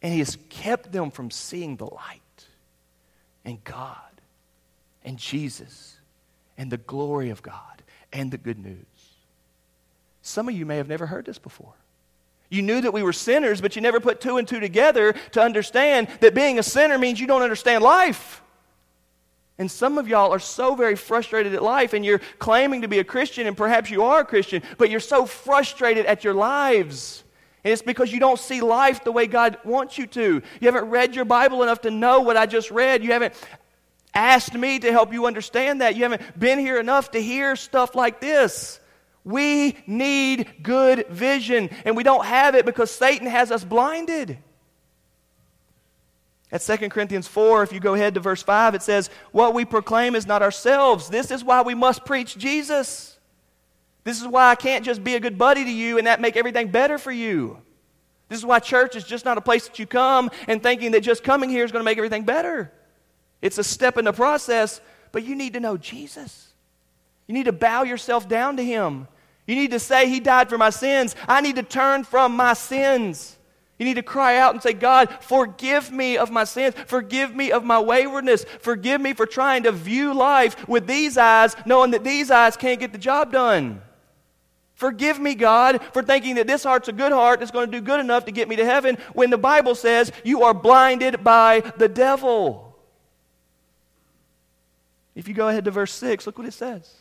[0.02, 2.20] and he has kept them from seeing the light.
[3.44, 3.98] And God.
[5.02, 5.93] And Jesus
[6.56, 8.76] and the glory of God and the good news.
[10.22, 11.74] Some of you may have never heard this before.
[12.48, 15.42] You knew that we were sinners, but you never put two and two together to
[15.42, 18.42] understand that being a sinner means you don't understand life.
[19.58, 22.98] And some of y'all are so very frustrated at life, and you're claiming to be
[22.98, 27.22] a Christian, and perhaps you are a Christian, but you're so frustrated at your lives.
[27.62, 30.42] And it's because you don't see life the way God wants you to.
[30.60, 33.02] You haven't read your Bible enough to know what I just read.
[33.02, 33.34] You haven't
[34.14, 35.96] asked me to help you understand that.
[35.96, 38.80] You haven't been here enough to hear stuff like this.
[39.24, 44.38] We need good vision, and we don't have it because Satan has us blinded.
[46.52, 49.64] At 2 Corinthians 4, if you go ahead to verse 5, it says, What we
[49.64, 51.08] proclaim is not ourselves.
[51.08, 53.18] This is why we must preach Jesus.
[54.04, 56.36] This is why I can't just be a good buddy to you and that make
[56.36, 57.58] everything better for you.
[58.28, 61.00] This is why church is just not a place that you come and thinking that
[61.00, 62.70] just coming here is going to make everything better.
[63.44, 64.80] It's a step in the process,
[65.12, 66.48] but you need to know Jesus.
[67.26, 69.06] You need to bow yourself down to Him.
[69.46, 71.14] You need to say, He died for my sins.
[71.28, 73.36] I need to turn from my sins.
[73.78, 76.74] You need to cry out and say, God, forgive me of my sins.
[76.86, 78.46] Forgive me of my waywardness.
[78.60, 82.80] Forgive me for trying to view life with these eyes, knowing that these eyes can't
[82.80, 83.82] get the job done.
[84.74, 87.84] Forgive me, God, for thinking that this heart's a good heart that's going to do
[87.84, 91.60] good enough to get me to heaven when the Bible says you are blinded by
[91.76, 92.63] the devil.
[95.14, 96.92] If you go ahead to verse 6, look what it says.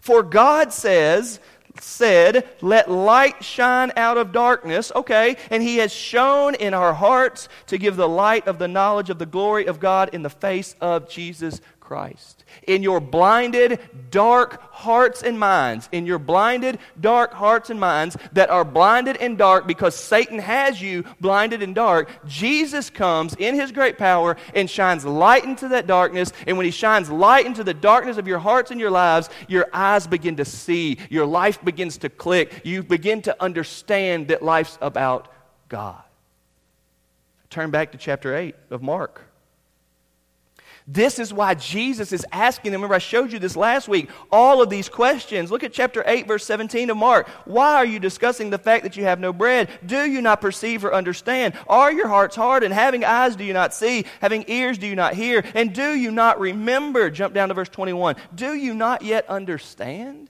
[0.00, 1.40] For God says,
[1.80, 4.92] said, Let light shine out of darkness.
[4.94, 9.10] Okay, and He has shone in our hearts to give the light of the knowledge
[9.10, 12.41] of the glory of God in the face of Jesus Christ.
[12.66, 18.50] In your blinded, dark hearts and minds, in your blinded, dark hearts and minds that
[18.50, 23.72] are blinded and dark because Satan has you blinded and dark, Jesus comes in his
[23.72, 26.32] great power and shines light into that darkness.
[26.46, 29.66] And when he shines light into the darkness of your hearts and your lives, your
[29.72, 34.78] eyes begin to see, your life begins to click, you begin to understand that life's
[34.80, 35.28] about
[35.68, 36.02] God.
[37.50, 39.31] Turn back to chapter 8 of Mark.
[40.86, 42.80] This is why Jesus is asking them.
[42.80, 44.10] Remember, I showed you this last week.
[44.32, 45.50] All of these questions.
[45.50, 47.28] Look at chapter 8, verse 17 of Mark.
[47.44, 49.68] Why are you discussing the fact that you have no bread?
[49.86, 51.54] Do you not perceive or understand?
[51.68, 52.64] Are your hearts hard?
[52.64, 54.06] And having eyes, do you not see?
[54.20, 55.44] Having ears, do you not hear?
[55.54, 57.10] And do you not remember?
[57.10, 58.16] Jump down to verse 21.
[58.34, 60.28] Do you not yet understand?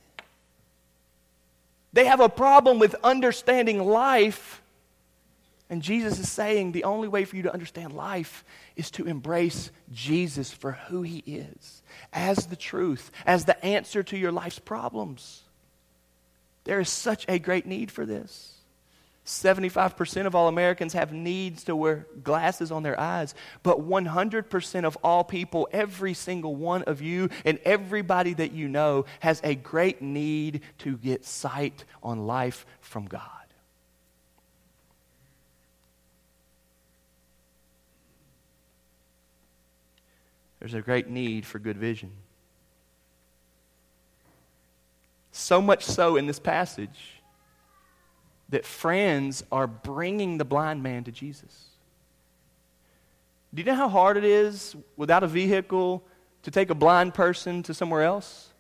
[1.95, 4.61] They have a problem with understanding life.
[5.71, 8.45] And Jesus is saying the only way for you to understand life
[8.77, 11.83] is to embrace Jesus for who he is,
[12.13, 15.43] as the truth, as the answer to your life's problems.
[16.65, 18.53] There is such a great need for this.
[19.25, 24.99] 75% of all Americans have needs to wear glasses on their eyes, but 100% of
[25.05, 30.03] all people, every single one of you and everybody that you know, has a great
[30.03, 33.42] need to get sight on life from God.
[40.63, 42.13] There's a great need for good vision.
[45.33, 47.21] So much so in this passage
[48.51, 51.71] that friends are bringing the blind man to Jesus.
[53.53, 56.01] Do you know how hard it is without a vehicle
[56.45, 58.51] to take a blind person to somewhere else?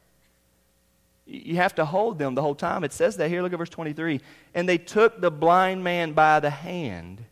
[1.25, 2.83] You have to hold them the whole time.
[2.83, 3.43] It says that here.
[3.43, 4.21] Look at verse 23.
[4.55, 7.25] And they took the blind man by the hand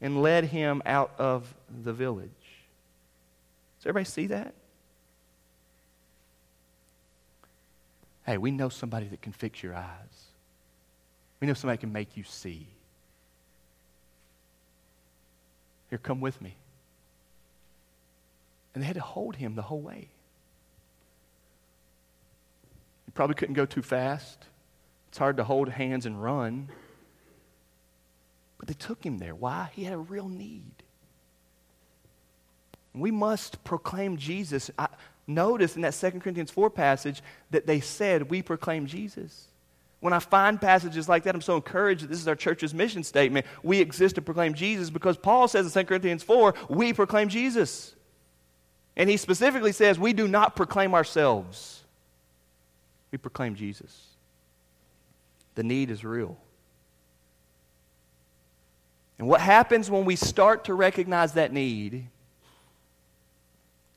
[0.00, 2.30] and led him out of the village.
[3.86, 4.52] Does everybody see that?
[8.24, 10.24] Hey, we know somebody that can fix your eyes.
[11.38, 12.66] We know somebody can make you see.
[15.88, 16.56] Here, come with me.
[18.74, 20.08] And they had to hold him the whole way.
[23.04, 24.46] He probably couldn't go too fast.
[25.10, 26.70] It's hard to hold hands and run.
[28.58, 29.36] But they took him there.
[29.36, 29.70] Why?
[29.74, 30.75] He had a real need.
[32.96, 34.70] We must proclaim Jesus.
[34.78, 34.88] I,
[35.26, 39.48] notice in that 2 Corinthians 4 passage that they said, We proclaim Jesus.
[40.00, 43.02] When I find passages like that, I'm so encouraged that this is our church's mission
[43.02, 43.46] statement.
[43.62, 47.94] We exist to proclaim Jesus because Paul says in 2 Corinthians 4, we proclaim Jesus.
[48.96, 51.82] And he specifically says, we do not proclaim ourselves,
[53.10, 54.06] we proclaim Jesus.
[55.54, 56.36] The need is real.
[59.18, 62.08] And what happens when we start to recognize that need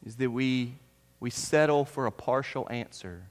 [0.10, 0.74] is that we,
[1.19, 3.22] we settle for a partial answer.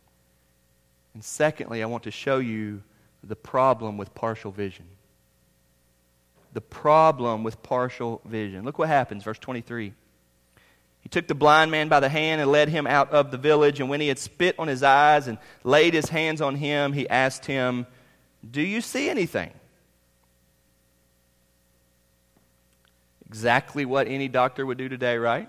[1.12, 2.84] And secondly, I want to show you
[3.24, 4.84] the problem with partial vision.
[6.52, 8.64] The problem with partial vision.
[8.64, 9.92] Look what happens, verse 23.
[11.00, 13.80] He took the blind man by the hand and led him out of the village.
[13.80, 17.08] And when he had spit on his eyes and laid his hands on him, he
[17.08, 17.88] asked him,
[18.48, 19.50] Do you see anything?
[23.26, 25.48] Exactly what any doctor would do today, right?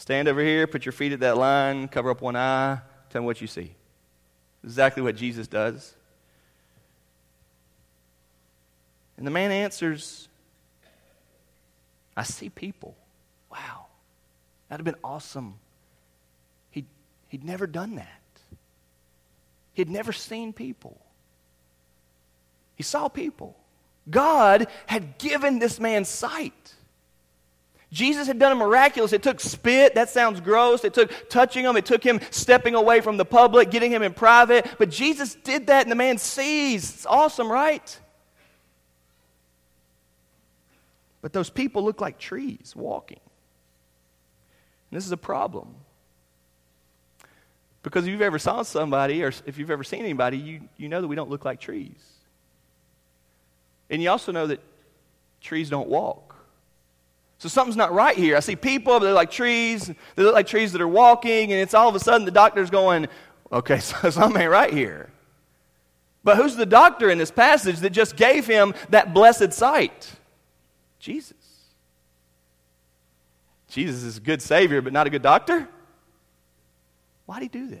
[0.00, 2.78] Stand over here, put your feet at that line, cover up one eye,
[3.10, 3.74] tell me what you see.
[4.64, 5.94] Exactly what Jesus does.
[9.18, 10.26] And the man answers,
[12.16, 12.96] I see people.
[13.52, 13.88] Wow.
[14.70, 15.56] That'd have been awesome.
[16.70, 16.86] He'd,
[17.28, 18.40] he'd never done that.
[19.74, 20.98] He'd never seen people.
[22.74, 23.54] He saw people.
[24.08, 26.74] God had given this man sight.
[27.92, 29.12] Jesus had done a miraculous.
[29.12, 29.96] It took spit.
[29.96, 30.84] That sounds gross.
[30.84, 31.76] It took touching him.
[31.76, 34.66] It took him stepping away from the public, getting him in private.
[34.78, 36.88] But Jesus did that, and the man sees.
[36.88, 37.98] It's awesome, right?
[41.20, 43.20] But those people look like trees walking.
[44.90, 45.74] And this is a problem.
[47.82, 51.00] Because if you've ever saw somebody, or if you've ever seen anybody, you, you know
[51.00, 52.04] that we don't look like trees.
[53.88, 54.60] And you also know that
[55.40, 56.29] trees don't walk.
[57.40, 58.36] So something's not right here.
[58.36, 59.90] I see people, they're like trees.
[60.14, 62.68] They look like trees that are walking, and it's all of a sudden the doctor's
[62.68, 63.08] going,
[63.50, 65.08] okay, so something ain't right here.
[66.22, 70.10] But who's the doctor in this passage that just gave him that blessed sight?
[70.98, 71.32] Jesus.
[73.68, 75.66] Jesus is a good Savior, but not a good doctor?
[77.24, 77.80] Why'd he do this?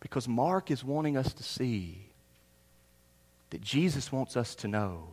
[0.00, 2.08] Because Mark is wanting us to see
[3.50, 5.10] that Jesus wants us to know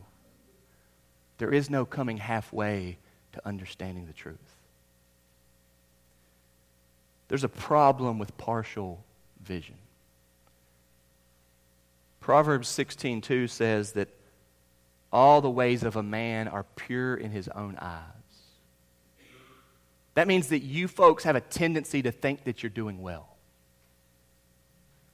[1.38, 2.98] there is no coming halfway
[3.32, 4.38] to understanding the truth.
[7.28, 9.04] There's a problem with partial
[9.40, 9.76] vision.
[12.20, 14.08] Proverbs 16:2 says that
[15.12, 18.02] all the ways of a man are pure in his own eyes.
[20.14, 23.36] That means that you folks have a tendency to think that you're doing well.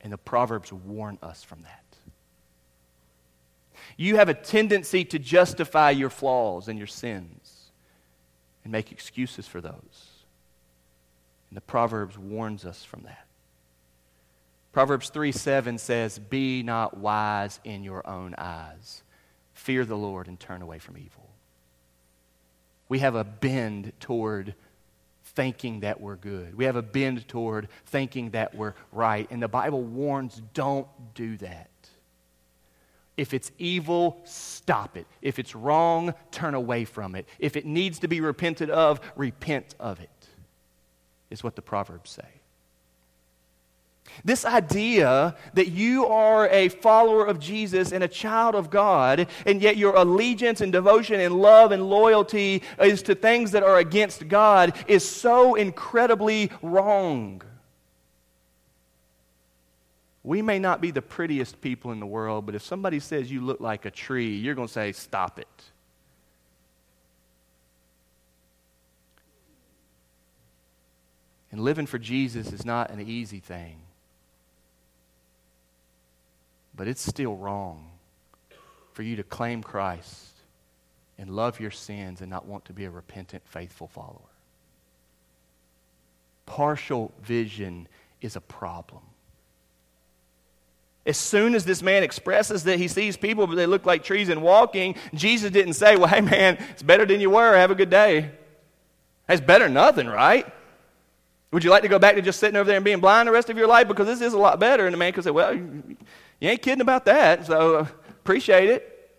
[0.01, 1.88] And the Proverbs warn us from that.
[3.97, 7.71] You have a tendency to justify your flaws and your sins
[8.65, 10.09] and make excuses for those.
[11.51, 13.27] And the Proverbs warns us from that.
[14.73, 19.03] Proverbs 3 7 says, Be not wise in your own eyes.
[19.55, 21.29] Fear the Lord and turn away from evil.
[22.89, 24.55] We have a bend toward
[25.25, 26.55] thinking that we're good.
[26.55, 29.27] We have a bend toward thinking that we're right.
[29.31, 31.71] And the Bible warns don't do that.
[33.19, 35.05] If it's evil, stop it.
[35.21, 37.27] If it's wrong, turn away from it.
[37.41, 40.09] If it needs to be repented of, repent of it,
[41.29, 42.29] is what the Proverbs say.
[44.25, 49.61] This idea that you are a follower of Jesus and a child of God, and
[49.61, 54.29] yet your allegiance and devotion and love and loyalty is to things that are against
[54.29, 57.43] God, is so incredibly wrong.
[60.23, 63.41] We may not be the prettiest people in the world, but if somebody says you
[63.41, 65.47] look like a tree, you're going to say, Stop it.
[71.51, 73.79] And living for Jesus is not an easy thing.
[76.75, 77.91] But it's still wrong
[78.93, 80.33] for you to claim Christ
[81.19, 84.21] and love your sins and not want to be a repentant, faithful follower.
[86.47, 87.89] Partial vision
[88.21, 89.03] is a problem.
[91.09, 94.29] As soon as this man expresses that he sees people, but they look like trees
[94.29, 97.57] and walking, Jesus didn't say, Well, hey, man, it's better than you were.
[97.57, 98.31] Have a good day.
[99.27, 100.47] It's better than nothing, right?
[101.51, 103.33] Would you like to go back to just sitting over there and being blind the
[103.33, 103.89] rest of your life?
[103.89, 104.85] Because this is a lot better.
[104.85, 105.97] And the man could say, Well, you
[106.43, 109.11] ain't kidding about that, so appreciate it.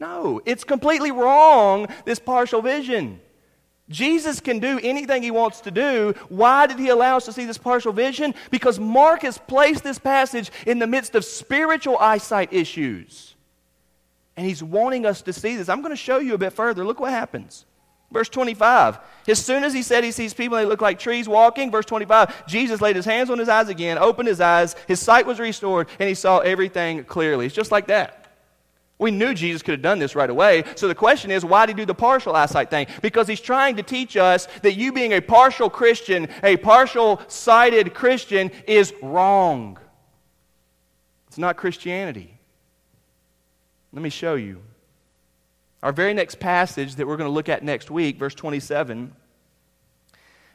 [0.00, 3.20] No, it's completely wrong, this partial vision.
[3.90, 6.14] Jesus can do anything he wants to do.
[6.28, 8.34] Why did he allow us to see this partial vision?
[8.50, 13.34] Because Mark has placed this passage in the midst of spiritual eyesight issues.
[14.36, 15.68] And he's wanting us to see this.
[15.68, 16.84] I'm going to show you a bit further.
[16.84, 17.66] Look what happens.
[18.10, 18.98] Verse 25.
[19.28, 21.70] As soon as he said he sees people, they look like trees walking.
[21.70, 22.46] Verse 25.
[22.46, 25.88] Jesus laid his hands on his eyes again, opened his eyes, his sight was restored,
[25.98, 27.46] and he saw everything clearly.
[27.46, 28.23] It's just like that.
[28.98, 30.64] We knew Jesus could have done this right away.
[30.76, 32.86] So the question is, why did he do the partial eyesight thing?
[33.02, 37.92] Because he's trying to teach us that you being a partial Christian, a partial sighted
[37.92, 39.78] Christian, is wrong.
[41.26, 42.38] It's not Christianity.
[43.92, 44.62] Let me show you.
[45.82, 49.12] Our very next passage that we're going to look at next week, verse 27,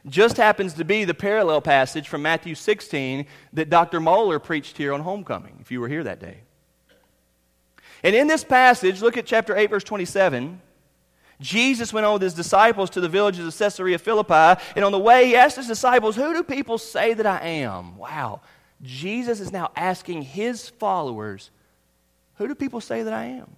[0.06, 4.00] just happens to be the parallel passage from Matthew 16 that Dr.
[4.00, 6.40] Moeller preached here on homecoming, if you were here that day.
[8.02, 10.60] And in this passage, look at chapter 8, verse 27.
[11.40, 14.98] Jesus went on with his disciples to the villages of Caesarea Philippi, and on the
[14.98, 17.96] way, he asked his disciples, Who do people say that I am?
[17.96, 18.40] Wow.
[18.82, 21.50] Jesus is now asking his followers,
[22.36, 23.50] Who do people say that I am?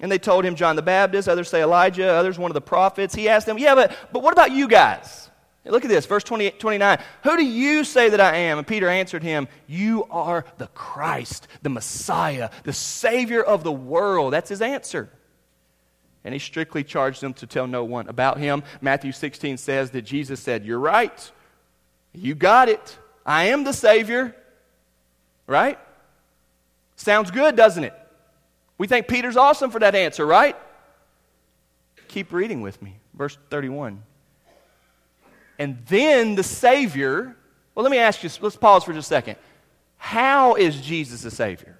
[0.00, 3.14] And they told him John the Baptist, others say Elijah, others one of the prophets.
[3.14, 5.27] He asked them, Yeah, but, but what about you guys?
[5.64, 6.98] Look at this, verse 20, 29.
[7.24, 8.58] Who do you say that I am?
[8.58, 14.32] And Peter answered him, You are the Christ, the Messiah, the Savior of the world.
[14.32, 15.10] That's his answer.
[16.24, 18.62] And he strictly charged them to tell no one about him.
[18.80, 21.30] Matthew 16 says that Jesus said, You're right.
[22.12, 22.98] You got it.
[23.26, 24.34] I am the Savior.
[25.46, 25.78] Right?
[26.96, 27.94] Sounds good, doesn't it?
[28.78, 30.56] We think Peter's awesome for that answer, right?
[32.08, 32.96] Keep reading with me.
[33.14, 34.02] Verse 31
[35.58, 37.36] and then the Savior.
[37.74, 39.36] Well, let me ask you, let's pause for just a second.
[39.96, 41.78] How is Jesus a Savior?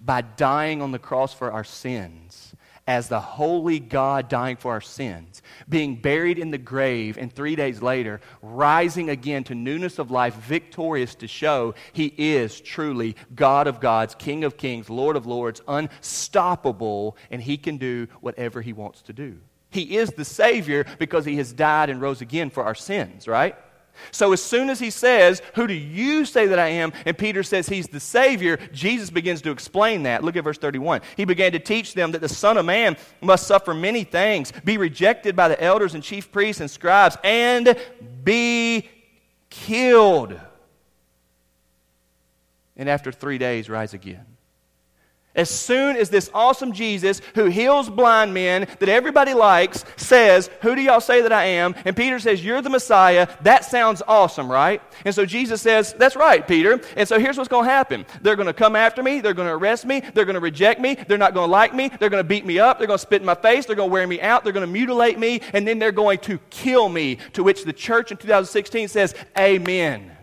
[0.00, 2.54] By dying on the cross for our sins,
[2.86, 7.56] as the holy God dying for our sins, being buried in the grave, and three
[7.56, 13.66] days later, rising again to newness of life, victorious to show He is truly God
[13.66, 18.74] of gods, King of kings, Lord of lords, unstoppable, and He can do whatever He
[18.74, 19.38] wants to do.
[19.74, 23.56] He is the Savior because He has died and rose again for our sins, right?
[24.10, 26.92] So as soon as he says, Who do you say that I am?
[27.06, 30.24] and Peter says he's the Savior, Jesus begins to explain that.
[30.24, 31.02] Look at verse 31.
[31.16, 34.78] He began to teach them that the Son of Man must suffer many things, be
[34.78, 37.76] rejected by the elders and chief priests and scribes, and
[38.22, 38.88] be
[39.50, 40.38] killed.
[42.76, 44.26] And after three days, rise again.
[45.36, 50.76] As soon as this awesome Jesus who heals blind men that everybody likes says, Who
[50.76, 51.74] do y'all say that I am?
[51.84, 53.26] And Peter says, You're the Messiah.
[53.42, 54.80] That sounds awesome, right?
[55.04, 56.80] And so Jesus says, That's right, Peter.
[56.96, 59.20] And so here's what's going to happen they're going to come after me.
[59.20, 60.00] They're going to arrest me.
[60.00, 60.94] They're going to reject me.
[60.94, 61.90] They're not going to like me.
[61.98, 62.78] They're going to beat me up.
[62.78, 63.66] They're going to spit in my face.
[63.66, 64.44] They're going to wear me out.
[64.44, 65.40] They're going to mutilate me.
[65.52, 67.18] And then they're going to kill me.
[67.32, 70.13] To which the church in 2016 says, Amen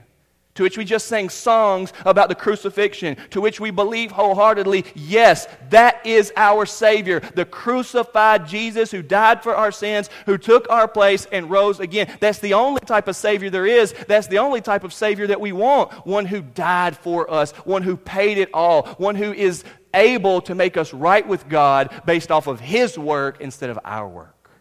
[0.62, 5.48] to which we just sang songs about the crucifixion, to which we believe wholeheartedly, yes,
[5.72, 10.88] that is our Savior, the crucified Jesus who died for our sins, who took our
[10.88, 12.16] place and rose again.
[12.20, 13.96] That's the only type of Savior there is.
[14.08, 15.94] That's the only type of Savior that we want.
[16.06, 19.64] One who died for us, one who paid it all, one who is
[19.96, 24.08] able to make us right with God based off of His work instead of our
[24.08, 24.52] work.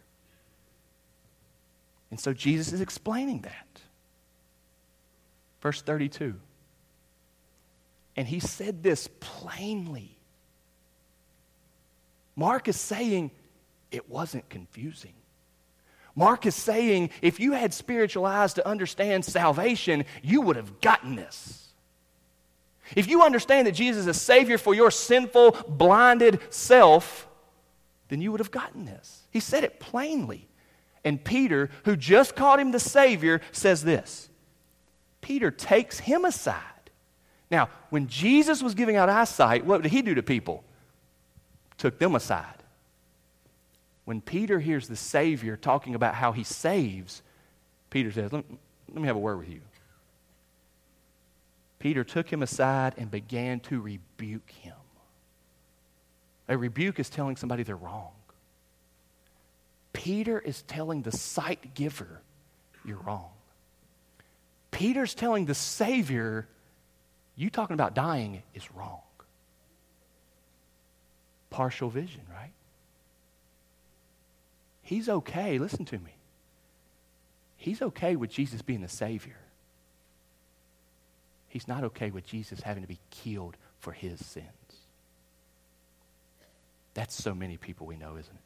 [2.11, 3.70] And so Jesus is explaining that.
[5.61, 6.35] Verse 32.
[8.17, 10.17] And he said this plainly.
[12.37, 13.31] Mark is saying
[13.91, 15.13] it wasn't confusing.
[16.15, 21.17] Mark is saying if you had spiritual eyes to understand salvation, you would have gotten
[21.17, 21.69] this.
[22.97, 27.29] If you understand that Jesus is a Savior for your sinful, blinded self,
[28.09, 29.23] then you would have gotten this.
[29.31, 30.49] He said it plainly.
[31.05, 34.30] And Peter, who just called him the Savior, says this
[35.31, 36.91] Peter takes him aside.
[37.53, 40.65] Now, when Jesus was giving out eyesight, what did he do to people?
[41.79, 42.65] Took them aside.
[44.07, 47.23] When Peter hears the Savior talking about how he saves,
[47.91, 48.45] Peter says, Let,
[48.93, 49.61] let me have a word with you.
[51.79, 54.75] Peter took him aside and began to rebuke him.
[56.49, 58.11] A rebuke is telling somebody they're wrong.
[59.93, 62.21] Peter is telling the sight giver,
[62.85, 63.31] You're wrong.
[64.71, 66.47] Peter's telling the Savior,
[67.37, 69.01] you talking about dying is wrong.
[71.51, 72.53] Partial vision, right?
[74.83, 76.15] He's okay, listen to me.
[77.57, 79.37] He's okay with Jesus being the Savior.
[81.49, 84.47] He's not okay with Jesus having to be killed for his sins.
[86.95, 88.43] That's so many people we know, isn't it?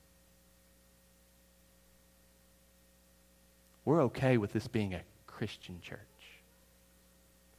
[3.84, 5.98] We're okay with this being a Christian church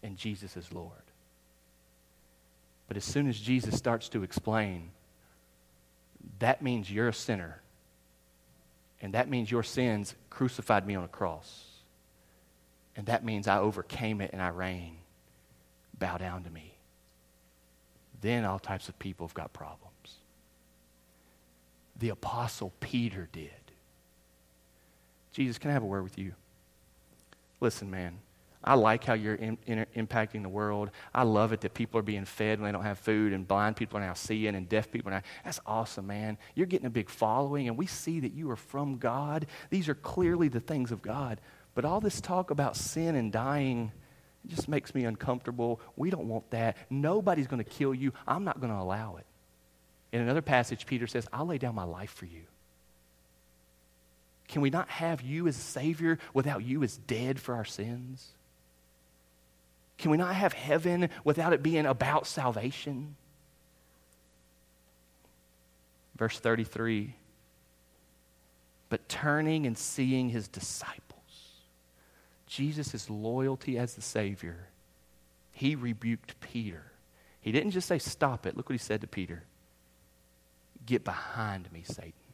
[0.04, 0.92] and Jesus is Lord.
[2.88, 4.92] But as soon as Jesus starts to explain,
[6.40, 7.62] that means you're a sinner.
[9.02, 11.66] And that means your sins crucified me on a cross.
[12.96, 14.98] And that means I overcame it and I reign.
[15.98, 16.76] Bow down to me.
[18.22, 19.92] Then all types of people have got problems.
[21.98, 23.52] The Apostle Peter did.
[25.32, 26.34] Jesus, can I have a word with you?
[27.60, 28.20] Listen, man.
[28.66, 30.90] I like how you're in, in, impacting the world.
[31.14, 33.78] I love it that people are being fed when they don't have food, and blind
[33.78, 35.22] people are now seeing, and deaf people are now.
[35.44, 36.38] That's awesome, man.
[36.56, 39.46] You're getting a big following, and we see that you are from God.
[39.70, 41.40] These are clearly the things of God.
[41.76, 43.92] But all this talk about sin and dying
[44.46, 45.82] it just makes me uncomfortable.
[45.96, 46.78] We don't want that.
[46.90, 48.14] Nobody's going to kill you.
[48.28, 49.26] I'm not going to allow it.
[50.12, 52.44] In another passage, Peter says, I'll lay down my life for you.
[54.48, 58.35] Can we not have you as Savior without you as dead for our sins?
[59.98, 63.16] Can we not have heaven without it being about salvation?
[66.16, 67.16] Verse 33
[68.90, 71.62] But turning and seeing his disciples,
[72.48, 74.68] Jesus' loyalty as the Savior,
[75.52, 76.84] he rebuked Peter.
[77.42, 78.58] He didn't just say, Stop it.
[78.58, 79.44] Look what he said to Peter
[80.86, 82.25] Get behind me, Satan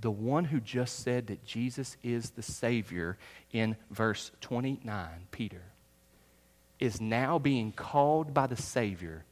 [0.00, 3.16] the one who just said that Jesus is the Savior
[3.52, 5.62] in verse 29, Peter,
[6.78, 9.24] is now being called by the Savior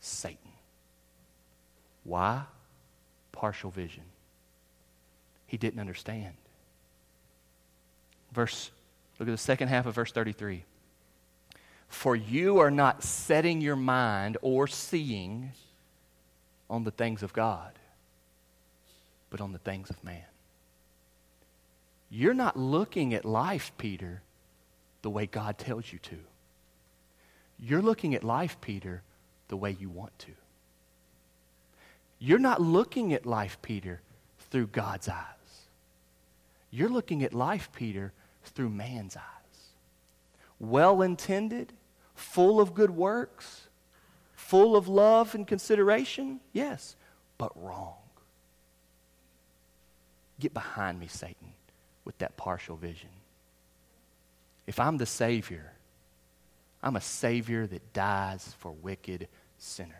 [0.00, 0.38] Satan.
[2.04, 2.44] Why?
[3.32, 4.04] Partial vision.
[5.46, 6.34] He didn't understand.
[8.32, 8.70] Verse,
[9.18, 10.64] look at the second half of verse 33.
[11.88, 15.52] For you are not setting your mind or seeing
[16.70, 17.72] on the things of God
[19.30, 20.24] but on the things of man.
[22.10, 24.22] You're not looking at life, Peter,
[25.02, 26.18] the way God tells you to.
[27.58, 29.02] You're looking at life, Peter,
[29.48, 30.32] the way you want to.
[32.18, 34.00] You're not looking at life, Peter,
[34.50, 35.24] through God's eyes.
[36.70, 38.12] You're looking at life, Peter,
[38.44, 39.24] through man's eyes.
[40.58, 41.72] Well intended,
[42.14, 43.68] full of good works,
[44.34, 46.96] full of love and consideration, yes,
[47.38, 47.94] but wrong.
[50.40, 51.52] Get behind me, Satan,
[52.04, 53.10] with that partial vision.
[54.66, 55.72] If I'm the Savior,
[56.82, 59.28] I'm a Savior that dies for wicked
[59.58, 59.94] sinners.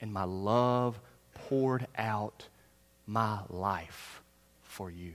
[0.00, 1.00] And my love
[1.34, 2.48] poured out
[3.06, 4.22] my life
[4.62, 5.14] for you.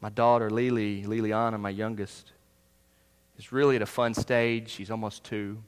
[0.00, 2.32] My daughter, Lily, Liliana, my youngest,
[3.38, 4.68] is really at a fun stage.
[4.68, 5.62] She's almost two.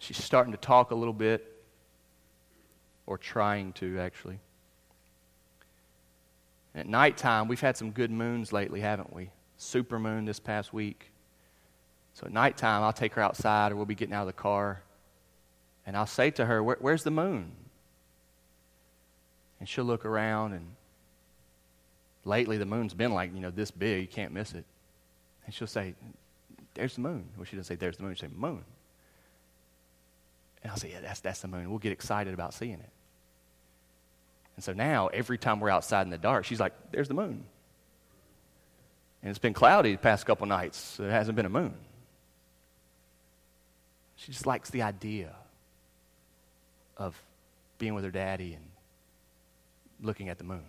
[0.00, 1.46] She's starting to talk a little bit,
[3.06, 4.40] or trying to, actually.
[6.74, 9.30] At nighttime, we've had some good moons lately, haven't we?
[9.58, 11.10] Super moon this past week.
[12.14, 14.82] So at nighttime, I'll take her outside, or we'll be getting out of the car,
[15.84, 17.52] and I'll say to her, Where, Where's the moon?
[19.58, 20.66] And she'll look around, and
[22.24, 24.64] lately the moon's been like, you know, this big, you can't miss it.
[25.44, 25.94] And she'll say,
[26.72, 27.28] There's the moon.
[27.36, 28.14] Well, she doesn't say, There's the moon.
[28.14, 28.64] She'll say, Moon.
[30.62, 31.70] And I'll say, Yeah, that's, that's the moon.
[31.70, 32.90] We'll get excited about seeing it.
[34.56, 37.44] And so now, every time we're outside in the dark, she's like, There's the moon.
[39.22, 41.74] And it's been cloudy the past couple nights, so there hasn't been a moon.
[44.16, 45.34] She just likes the idea
[46.96, 47.20] of
[47.78, 48.64] being with her daddy and
[50.02, 50.64] looking at the moon.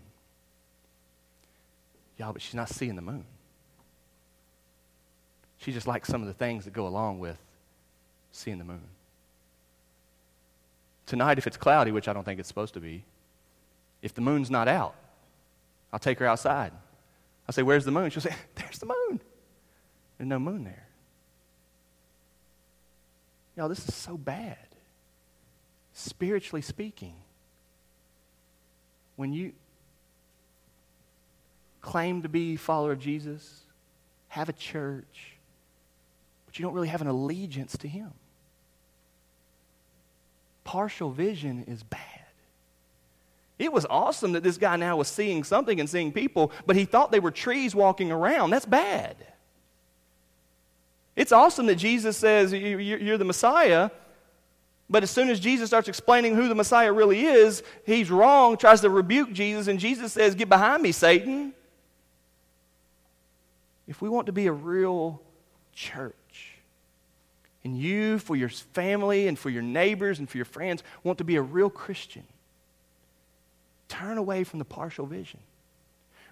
[2.18, 3.26] Y'all, but she's not seeing the moon.
[5.58, 7.38] She just likes some of the things that go along with
[8.32, 8.82] seeing the moon.
[11.12, 13.04] Tonight, if it's cloudy, which I don't think it's supposed to be,
[14.02, 14.96] if the moon's not out,
[15.92, 16.72] I'll take her outside.
[17.46, 18.10] I'll say, Where's the moon?
[18.12, 19.20] She'll say, There's the moon.
[20.18, 20.88] There's no moon there.
[23.58, 24.56] Y'all, this is so bad.
[25.92, 27.16] Spiritually speaking,
[29.18, 29.52] when you
[31.82, 33.66] claim to be a follower of Jesus,
[34.30, 35.36] have a church,
[36.46, 38.14] but you don't really have an allegiance to Him.
[40.64, 42.00] Partial vision is bad.
[43.58, 46.86] It was awesome that this guy now was seeing something and seeing people, but he
[46.86, 48.50] thought they were trees walking around.
[48.50, 49.16] That's bad.
[51.16, 53.92] It's awesome that Jesus says you're the Messiah,
[54.90, 58.82] but as soon as Jesus starts explaining who the Messiah really is, he's wrong, tries
[58.82, 61.54] to rebuke Jesus, and Jesus says, Get behind me, Satan.
[63.88, 65.22] If we want to be a real
[65.74, 66.16] church,
[67.64, 71.24] and you, for your family and for your neighbors and for your friends, want to
[71.24, 72.24] be a real Christian,
[73.92, 75.42] Turn away from the partial vision.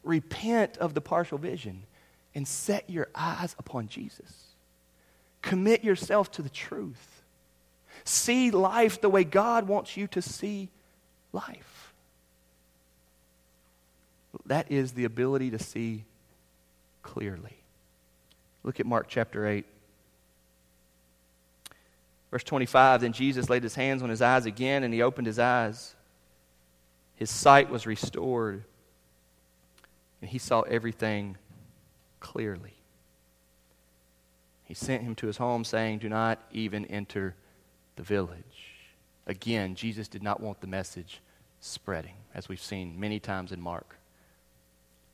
[0.05, 1.83] Repent of the partial vision
[2.33, 4.55] and set your eyes upon Jesus.
[5.41, 7.21] Commit yourself to the truth.
[8.05, 10.69] See life the way God wants you to see
[11.33, 11.93] life.
[14.45, 16.05] That is the ability to see
[17.03, 17.57] clearly.
[18.63, 19.65] Look at Mark chapter 8.
[22.31, 25.39] Verse 25 Then Jesus laid his hands on his eyes again, and he opened his
[25.39, 25.95] eyes.
[27.15, 28.63] His sight was restored,
[30.21, 31.37] and he saw everything
[32.19, 32.75] clearly.
[34.63, 37.35] He sent him to his home, saying, Do not even enter
[37.95, 38.75] the village.
[39.25, 41.21] Again, Jesus did not want the message
[41.59, 43.97] spreading, as we've seen many times in Mark.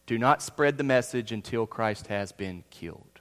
[0.05, 3.14] Do not spread the message until Christ has been killed.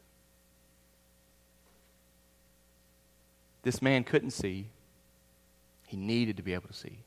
[3.65, 4.67] This man couldn't see,
[5.87, 6.99] he needed to be able to see.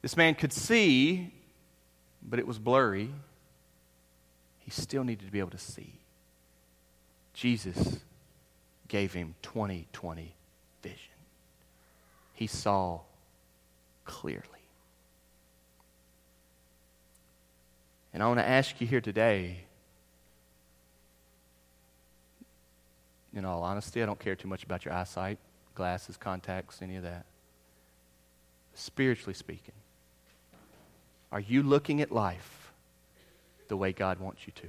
[0.00, 1.32] This man could see,
[2.22, 3.10] but it was blurry.
[4.60, 5.92] He still needed to be able to see.
[7.34, 7.98] Jesus
[8.88, 10.34] gave him 2020
[10.82, 10.98] vision.
[12.32, 13.00] He saw
[14.06, 14.44] clearly.
[18.14, 19.64] And I want to ask you here today,
[23.34, 25.38] in all honesty, I don't care too much about your eyesight,
[25.74, 27.26] glasses, contacts, any of that.
[28.74, 29.74] Spiritually speaking,
[31.32, 32.72] are you looking at life
[33.68, 34.66] the way God wants you to?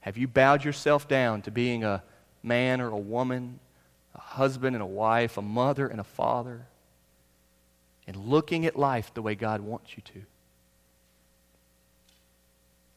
[0.00, 2.02] Have you bowed yourself down to being a
[2.42, 3.58] man or a woman,
[4.14, 6.66] a husband and a wife, a mother and a father,
[8.06, 10.22] and looking at life the way God wants you to?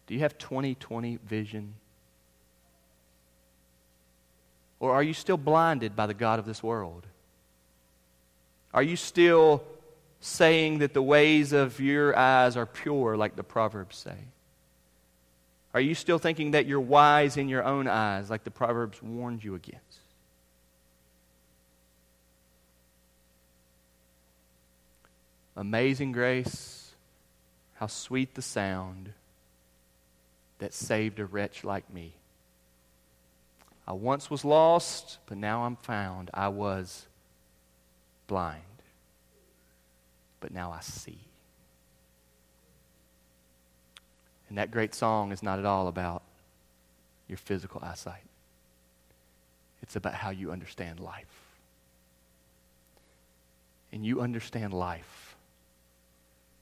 [0.08, 1.74] Do you have 2020 vision?
[4.82, 7.06] Or are you still blinded by the God of this world?
[8.74, 9.64] Are you still
[10.22, 14.18] saying that the ways of your eyes are pure, like the Proverbs say?
[15.76, 19.44] Are you still thinking that you're wise in your own eyes, like the Proverbs warned
[19.44, 20.00] you against?
[25.56, 26.92] Amazing grace,
[27.76, 29.14] how sweet the sound
[30.58, 32.14] that saved a wretch like me.
[33.92, 36.30] I once was lost, but now I'm found.
[36.34, 37.08] I was
[38.26, 38.62] blind,
[40.40, 41.20] but now I see.
[44.48, 46.24] And that great song is not at all about
[47.28, 48.24] your physical eyesight,
[49.82, 51.58] it's about how you understand life.
[53.92, 55.36] And you understand life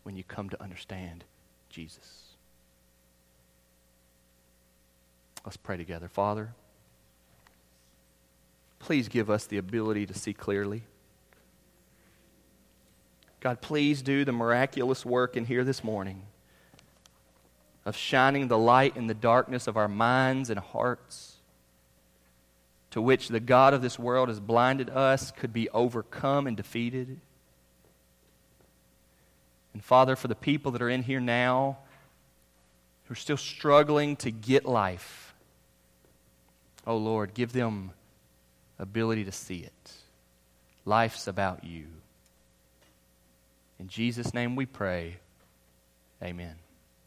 [0.02, 1.26] when you come to understand
[1.70, 2.24] Jesus.
[5.46, 6.08] Let's pray together.
[6.08, 6.56] Father,
[8.80, 10.84] please give us the ability to see clearly.
[13.40, 16.24] God, please do the miraculous work in here this morning
[17.86, 21.38] of shining the light in the darkness of our minds and hearts,
[22.92, 27.20] to which the God of this world has blinded us, could be overcome and defeated.
[29.74, 31.78] And Father, for the people that are in here now
[33.06, 35.30] who are still struggling to get life,
[36.86, 37.92] Oh Lord, give them
[38.80, 39.94] ability to see it.
[40.86, 41.86] Life's about you.
[43.80, 45.18] In Jesus' name we pray.
[46.24, 46.56] Amen.